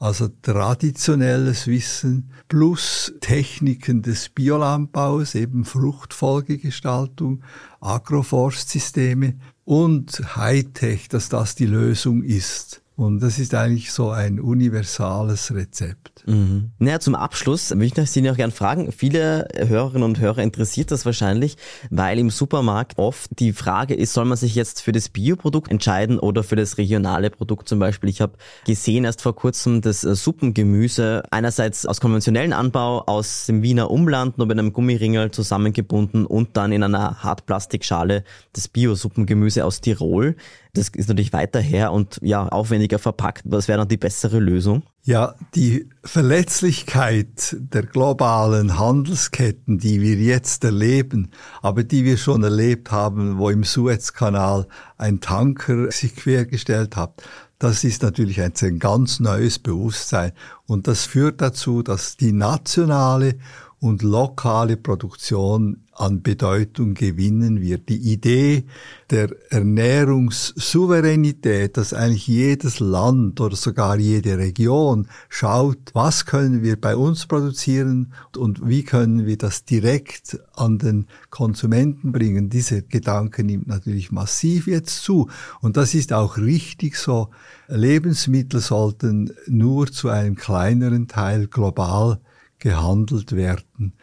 Also 0.04 0.28
traditionelles 0.28 1.66
Wissen 1.66 2.30
plus 2.50 3.14
Techniken 3.22 4.02
des 4.02 4.28
Biolandbaus, 4.28 5.34
eben 5.34 5.64
Fruchtfolgegestaltung, 5.64 7.42
Agroforstsysteme 7.80 9.36
und 9.64 10.36
Hightech, 10.36 11.08
dass 11.08 11.30
das 11.30 11.56
die 11.56 11.68
Lösung 11.68 12.22
ist. 12.22 12.83
Und 12.96 13.22
das 13.24 13.40
ist 13.40 13.56
eigentlich 13.56 13.92
so 13.92 14.12
ein 14.12 14.40
universales 14.40 15.52
Rezept. 15.54 16.24
Mhm. 16.28 16.72
Naja, 16.78 17.00
zum 17.00 17.16
Abschluss 17.16 17.74
möchte 17.74 18.02
ich 18.02 18.12
Sie 18.12 18.22
noch 18.22 18.38
gerne 18.38 18.54
fragen. 18.54 18.92
Viele 18.92 19.48
Hörerinnen 19.56 20.04
und 20.04 20.20
Hörer 20.20 20.44
interessiert 20.44 20.92
das 20.92 21.04
wahrscheinlich, 21.04 21.58
weil 21.90 22.20
im 22.20 22.30
Supermarkt 22.30 23.00
oft 23.00 23.32
die 23.40 23.52
Frage 23.52 23.96
ist, 23.96 24.14
soll 24.14 24.26
man 24.26 24.38
sich 24.38 24.54
jetzt 24.54 24.82
für 24.82 24.92
das 24.92 25.10
Bioprodukt 25.10 25.72
entscheiden 25.72 26.20
oder 26.20 26.44
für 26.44 26.56
das 26.56 26.78
regionale 26.78 27.32
Produkt 27.32 27.68
zum 27.68 27.80
Beispiel. 27.80 28.12
Ich 28.12 28.22
habe 28.22 28.34
gesehen 28.68 29.06
erst 29.06 29.24
vor 29.24 29.36
kurzem 29.36 29.82
das 29.82 30.04
äh, 30.04 30.14
Suppengemüse 30.14 31.24
einerseits 31.32 31.88
aus 31.88 32.00
konventionellen 32.00 32.54
Anbau 32.54 33.02
aus 33.08 33.48
dem 33.48 33.64
Wiener 33.64 33.90
Umland 33.90 34.38
nur 34.38 34.46
mit 34.46 34.60
einem 34.60 34.72
Gummiringel 34.72 35.32
zusammengebunden 35.32 36.28
und 36.28 36.58
dann 36.58 36.72
in 36.72 36.84
einer 36.84 37.24
Hartplastikschale 37.24 38.24
das 38.54 38.68
Bio-Suppengemüse 38.68 39.66
aus 39.66 39.82
Tirol. 39.82 40.36
Das 40.76 40.90
ist 40.90 41.08
natürlich 41.08 41.34
weiter 41.34 41.60
her 41.60 41.92
und 41.92 42.18
ja, 42.24 42.48
aufwendiger 42.48 42.98
verpackt. 42.98 43.44
Was 43.46 43.68
wäre 43.68 43.78
dann 43.78 43.88
die 43.88 43.98
bessere 43.98 44.40
Lösung? 44.40 44.82
Ja, 45.04 45.36
die 45.54 45.88
Verletzlichkeit 46.04 47.56
der 47.60 47.84
globalen 47.84 48.80
Handelsketten, 48.80 49.78
die 49.78 50.02
wir 50.02 50.16
jetzt 50.16 50.64
erleben, 50.64 51.30
aber 51.62 51.84
die 51.84 52.06
wir 52.06 52.18
schon 52.18 52.44
erlebt 52.44 52.92
haben, 52.92 53.38
wo 53.38 53.52
im 53.52 53.64
Suezkanal 53.64 54.68
ein 54.98 55.20
Tanker 55.20 55.92
sich 55.92 56.16
quergestellt 56.16 56.96
hat, 56.96 57.22
das 57.60 57.84
ist 57.84 58.02
natürlich 58.02 58.42
ein, 58.42 58.54
ein 58.60 58.80
ganz 58.80 59.20
neues 59.20 59.60
Bewusstsein. 59.60 60.32
Und 60.66 60.88
das 60.88 61.06
führt 61.06 61.40
dazu, 61.40 61.84
dass 61.84 62.18
die 62.18 62.34
nationale 62.34 63.36
und 63.80 64.02
lokale 64.02 64.76
Produktion 64.76 65.83
an 65.96 66.22
Bedeutung 66.22 66.94
gewinnen 66.94 67.62
wird. 67.62 67.90
Die 67.90 68.14
Idee 68.14 68.66
der 69.10 69.36
Ernährungssouveränität, 69.50 71.76
dass 71.78 71.94
eigentlich 71.94 72.28
jedes 72.28 72.80
Land 72.80 73.40
oder 73.40 73.56
sogar 73.56 73.98
jede 73.98 74.38
Region 74.38 75.08
schaut, 75.30 75.92
was 75.94 76.26
können 76.26 76.64
wir 76.64 76.82
bei 76.82 76.96
uns 76.96 77.28
produzieren 77.28 78.14
und 78.36 78.68
wie 78.68 78.84
können 78.84 79.26
wir 79.26 79.38
das 79.38 79.64
direkt 79.66 80.40
an 80.54 80.80
den 80.80 81.06
Konsumenten 81.30 82.12
bringen. 82.12 82.50
Dieser 82.50 82.82
Gedanke 82.82 83.44
nimmt 83.44 83.68
natürlich 83.68 84.12
massiv 84.12 84.66
jetzt 84.68 85.04
zu. 85.04 85.30
Und 85.62 85.78
das 85.78 85.94
ist 85.94 86.12
auch 86.14 86.38
richtig 86.38 86.98
so. 86.98 87.30
Lebensmittel 87.68 88.60
sollten 88.60 89.32
nur 89.48 89.92
zu 89.92 90.10
einem 90.10 90.36
kleineren 90.36 91.08
Teil 91.08 91.48
global 91.48 92.20
gehandelt 92.60 93.36
werden. 93.36 93.94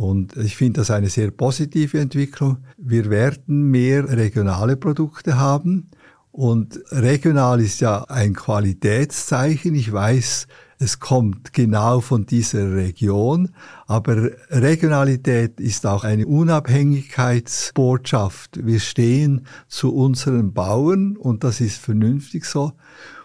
Und 0.00 0.34
ich 0.38 0.56
finde 0.56 0.80
das 0.80 0.90
eine 0.90 1.10
sehr 1.10 1.30
positive 1.30 2.00
Entwicklung. 2.00 2.56
Wir 2.78 3.10
werden 3.10 3.70
mehr 3.70 4.08
regionale 4.08 4.78
Produkte 4.78 5.38
haben 5.38 5.90
Und 6.32 6.80
regional 6.90 7.60
ist 7.60 7.82
ja 7.82 8.04
ein 8.04 8.32
Qualitätszeichen. 8.32 9.74
Ich 9.74 9.92
weiß, 9.92 10.46
es 10.78 11.00
kommt 11.00 11.52
genau 11.52 12.00
von 12.00 12.24
dieser 12.24 12.72
Region, 12.72 13.50
aber 13.86 14.30
Regionalität 14.48 15.60
ist 15.60 15.84
auch 15.84 16.04
eine 16.04 16.26
Unabhängigkeitsbotschaft. 16.26 18.64
Wir 18.64 18.80
stehen 18.80 19.44
zu 19.68 19.94
unseren 19.94 20.54
Bauern 20.54 21.18
und 21.18 21.44
das 21.44 21.60
ist 21.60 21.76
vernünftig 21.76 22.46
so. 22.46 22.72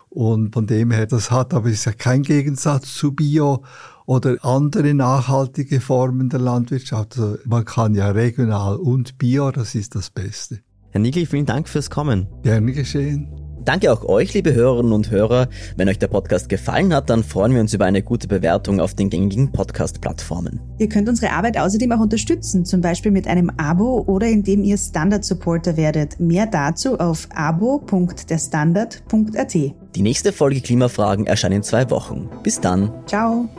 Und 0.09 0.53
von 0.53 0.67
dem 0.67 0.91
her, 0.91 1.05
das 1.05 1.31
hat 1.31 1.53
aber 1.53 1.69
ist 1.69 1.85
ja 1.85 1.93
kein 1.93 2.23
Gegensatz 2.23 2.93
zu 2.95 3.13
Bio 3.13 3.63
oder 4.05 4.37
andere 4.43 4.93
nachhaltige 4.93 5.81
Formen 5.81 6.29
der 6.29 6.39
Landwirtschaft. 6.39 7.17
Also 7.17 7.37
man 7.45 7.65
kann 7.65 7.95
ja 7.95 8.11
regional 8.11 8.77
und 8.77 9.17
Bio, 9.17 9.51
das 9.51 9.75
ist 9.75 9.95
das 9.95 10.09
Beste. 10.09 10.59
Herr 10.91 11.01
Nigel, 11.01 11.25
vielen 11.25 11.45
Dank 11.45 11.67
fürs 11.67 11.89
Kommen. 11.89 12.27
Gerne 12.43 12.71
geschehen. 12.71 13.45
Danke 13.65 13.91
auch 13.91 14.05
euch, 14.05 14.33
liebe 14.35 14.53
Hörerinnen 14.53 14.93
und 14.93 15.09
Hörer. 15.09 15.47
Wenn 15.75 15.89
euch 15.89 15.97
der 15.97 16.05
Podcast 16.07 16.49
gefallen 16.49 16.93
hat, 16.93 17.09
dann 17.09 17.23
freuen 17.23 17.51
wir 17.51 17.61
uns 17.61 17.73
über 17.73 17.85
eine 17.85 18.03
gute 18.03 18.27
Bewertung 18.27 18.79
auf 18.79 18.93
den 18.93 19.09
gängigen 19.09 19.51
Podcast-Plattformen. 19.51 20.61
Ihr 20.77 20.87
könnt 20.87 21.09
unsere 21.09 21.31
Arbeit 21.31 21.57
außerdem 21.57 21.91
auch 21.91 21.99
unterstützen, 21.99 22.63
zum 22.63 22.81
Beispiel 22.81 23.11
mit 23.11 23.27
einem 23.27 23.49
Abo 23.57 24.03
oder 24.05 24.27
indem 24.27 24.63
ihr 24.63 24.77
Standard-Supporter 24.77 25.77
werdet. 25.77 26.19
Mehr 26.19 26.45
dazu 26.45 26.99
auf 26.99 27.27
abo.derstandard.at. 27.33 29.53
Die 29.53 30.01
nächste 30.01 30.31
Folge 30.31 30.61
Klimafragen 30.61 31.25
erscheint 31.25 31.55
in 31.55 31.63
zwei 31.63 31.89
Wochen. 31.89 32.29
Bis 32.43 32.61
dann. 32.61 32.91
Ciao. 33.07 33.49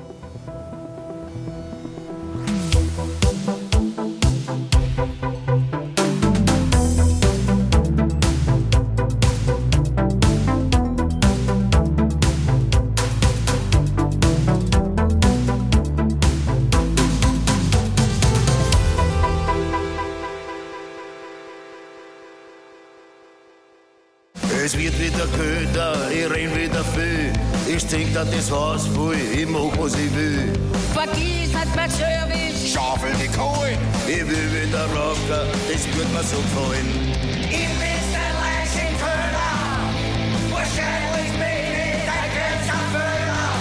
Da 28.16 28.24
das 28.24 28.50
Haus 28.50 28.86
voll, 28.86 29.14
ich 29.14 29.46
mach 29.46 29.76
was 29.76 29.92
ich 29.94 30.10
will. 30.16 30.50
Vergiss 30.94 31.52
nicht 31.52 31.76
mein 31.76 31.90
Service. 31.90 32.72
Schaufel 32.72 33.10
die 33.22 33.28
Kohle, 33.28 33.76
ich 34.06 34.26
will 34.26 34.68
wieder 34.68 34.86
rocken, 34.86 35.46
das 35.70 35.86
wird 35.94 36.10
mir 36.14 36.22
so 36.22 36.38
gefallen. 36.38 36.88
Ich 37.42 37.68
bin's 37.76 38.08
der 38.16 38.32
Leichenköder. 38.40 39.50
Wahrscheinlich 40.50 41.30
bin 41.32 41.66
ich 41.76 42.06
dein 42.06 42.30
größter 42.32 42.80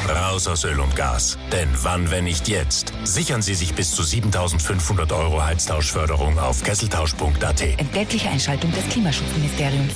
Föder. 0.08 0.22
Raus 0.22 0.48
aus 0.48 0.63
Öl 0.63 0.80
und 0.80 0.96
Gas. 0.96 1.38
Denn 1.52 1.68
wann, 1.84 2.10
wenn 2.10 2.24
nicht 2.24 2.48
jetzt? 2.48 2.94
Sichern 3.04 3.41
Sie 3.41 3.56
sich 3.56 3.74
bis 3.76 3.91
zu 3.91 4.04
7500 4.04 5.12
Euro 5.12 5.44
Heiztauschförderung 5.44 6.39
auf 6.39 6.63
kesseltausch.at. 6.63 7.62
Entgeltliche 7.78 8.30
Einschaltung 8.30 8.72
des 8.72 8.88
Klimaschutzministeriums. 8.88 9.96